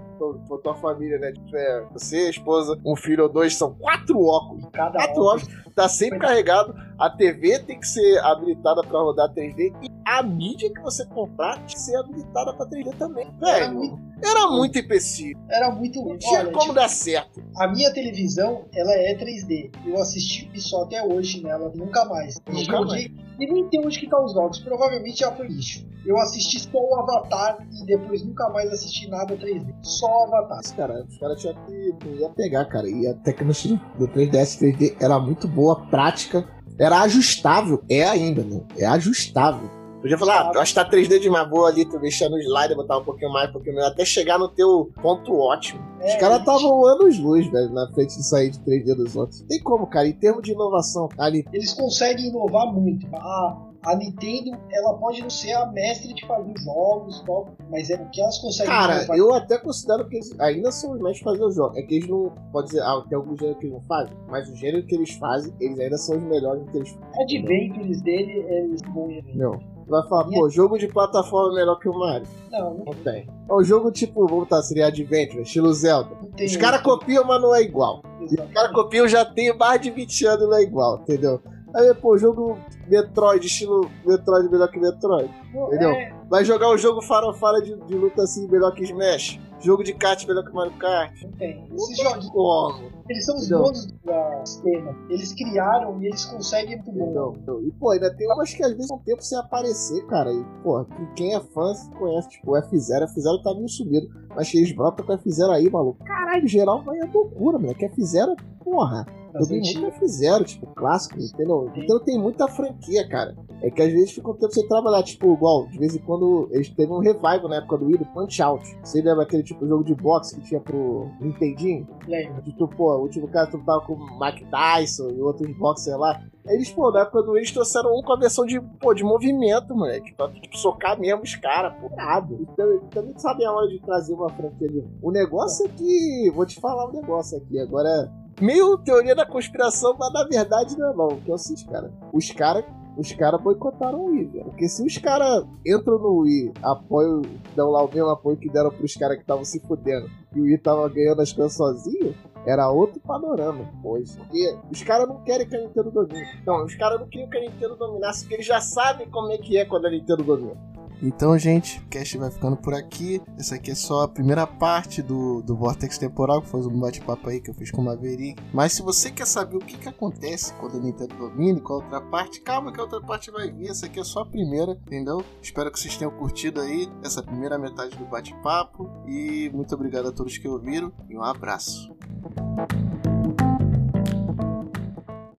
[0.48, 1.32] Pra tua família, né?
[1.32, 4.66] Tipo, é, você, esposa, um filho ou dois, são quatro óculos.
[4.72, 5.44] Cada Quatro óculos.
[5.44, 6.74] óculos, tá sempre carregado.
[7.00, 9.74] A TV tem que ser habilitada pra rodar 3D.
[10.20, 13.28] A mídia que você comprar tem que ser habilitada pra 3D também.
[13.42, 15.40] Era Velho, muito- era muito empecilho.
[15.50, 16.02] Era muito.
[16.06, 17.44] Não tinha Olha, como tipo, dar certo.
[17.58, 19.72] a minha televisão, ela é 3D.
[19.86, 22.38] Eu assisti só até hoje nela, nunca mais.
[22.48, 24.60] E Nunca joguei- E nem tem onde que tá os jogos.
[24.60, 25.84] Provavelmente já foi lixo.
[26.06, 29.74] Eu assisti só o Avatar e depois nunca mais assisti nada 3D.
[29.82, 30.58] Só o Avatar.
[30.58, 32.88] Mas, cara, os caras tinham que ia pegar, cara.
[32.88, 36.48] E a tecnologia do 3DS 3D era muito boa, prática.
[36.80, 37.84] Era ajustável.
[37.90, 38.62] É ainda, né?
[38.78, 39.70] É ajustável.
[40.04, 41.50] Podia falar, ah, eu acho que tá 3D demais.
[41.50, 44.38] Vou ali, tu mexer no slider, botar um pouquinho mais, um pouquinho menos, até chegar
[44.38, 45.82] no teu ponto ótimo.
[46.04, 49.42] Os É, caras estavam anos luz, velho, na frente de sair de 3D dos outros.
[49.44, 51.46] Tem como, cara, em termos de inovação, ali.
[51.54, 53.08] Eles conseguem inovar muito.
[53.16, 57.96] A, a Nintendo, ela pode não ser a mestre de fazer jogos, tal, mas é
[57.96, 61.24] o que elas conseguem Cara, eu até considero que eles ainda são os mestres de
[61.24, 61.78] fazer os jogos.
[61.78, 62.30] É que eles não.
[62.52, 65.12] Pode dizer, ah, tem algum gênero que eles não fazem, mas o gênero que eles
[65.12, 67.22] fazem, eles ainda são os melhores que eles fazem.
[67.40, 69.38] Adventures dele, eles vão evento.
[69.38, 69.73] Não.
[69.88, 72.28] Vai falar, pô, jogo de plataforma é melhor que o Mario.
[72.52, 73.28] Não, não Não tem.
[73.50, 76.16] É um jogo tipo, vamos botar, seria Adventure, estilo Zelda.
[76.36, 76.46] tem.
[76.46, 78.02] Os caras copiam, mas não é igual.
[78.22, 81.42] Os caras copiam já tem mais de 20 anos não é igual, entendeu?
[81.76, 82.58] Aí, pô, jogo
[82.88, 85.30] Metroid, estilo Metroid melhor que Metroid.
[85.54, 85.90] entendeu?
[85.90, 89.40] É, Vai jogar um jogo farofara de, de luta assim melhor que Smash.
[89.60, 91.24] Jogo de kart melhor que Mario Kart.
[91.24, 91.66] não tem.
[91.68, 92.92] Tem jogos, como.
[93.10, 93.64] Eles são os Não.
[93.64, 94.96] donos da sistema.
[95.10, 97.36] Eles criaram e eles conseguem muito bom.
[97.42, 100.32] Então, E, pô, ainda tem umas que às vezes são tempo sem aparecer, cara.
[100.32, 100.86] E, pô,
[101.16, 103.06] quem é fã conhece, tipo, o F0.
[103.08, 104.08] F0 tá meio subido.
[104.36, 106.04] Mas eles brotam com o F0 aí, maluco.
[106.04, 107.76] Caralho, geral vai a loucura, mano.
[107.76, 109.06] Que F0, porra.
[109.40, 109.82] Joguei antigas.
[109.82, 111.72] muito F0, tipo, clássico, entendeu?
[111.76, 113.36] Então tem muita franquia, cara.
[113.64, 116.48] É que às vezes fica um tempo sem trabalhar, tipo, igual, de vez em quando
[116.52, 118.78] eles teve um revival na época do Wii, do Punch Out.
[118.84, 121.88] Você lembra aquele tipo de jogo de boxe que tinha pro Nintendinho?
[122.08, 122.44] Lembra?
[122.44, 125.98] De tu, pô, o último caso tu tava com o Mike Tyson e outros boxers
[125.98, 126.22] lá.
[126.46, 129.74] Eles, pô, na época do eles trouxeram um com a versão de, pô, de movimento,
[129.74, 130.14] moleque.
[130.14, 132.36] Pra tipo, socar mesmo os caras, pô, nada.
[132.40, 134.86] Então, também sabem a hora de trazer uma franquia ali.
[135.02, 136.32] O negócio é que.
[136.36, 137.58] Vou te falar um negócio aqui.
[137.60, 141.20] Agora, meio teoria da conspiração, mas na verdade não é não.
[141.22, 141.92] Que é o seguinte, cara.
[142.12, 142.66] Os caras
[142.98, 144.46] os caras boicotaram o Wii, velho.
[144.46, 147.22] Porque se os caras entram no Wii, apoio,
[147.56, 150.44] dão lá o mesmo apoio que deram pros caras que estavam se fudendo, e o
[150.44, 152.14] Wii tava ganhando as coisas sozinho,
[152.46, 154.18] era outro panorama hoje.
[154.18, 156.28] Porque os caras não querem que a Nintendo domine.
[156.42, 159.38] Então, os caras não queriam que a Nintendo dominasse, porque eles já sabem como é
[159.38, 160.74] que é quando a Nintendo domina.
[161.06, 163.22] Então, gente, o cast vai ficando por aqui.
[163.38, 167.30] Essa aqui é só a primeira parte do, do Vortex Temporal, que foi um bate-papo
[167.30, 168.42] aí que eu fiz com o Maverick.
[168.54, 171.82] Mas se você quer saber o que, que acontece quando a Nintendo domina e qual
[171.82, 173.70] a outra parte, calma que a outra parte vai vir.
[173.70, 175.22] Essa aqui é só a primeira, entendeu?
[175.42, 178.90] Espero que vocês tenham curtido aí essa primeira metade do bate-papo.
[179.06, 181.94] E muito obrigado a todos que ouviram e um abraço.
[182.24, 183.13] Thank you.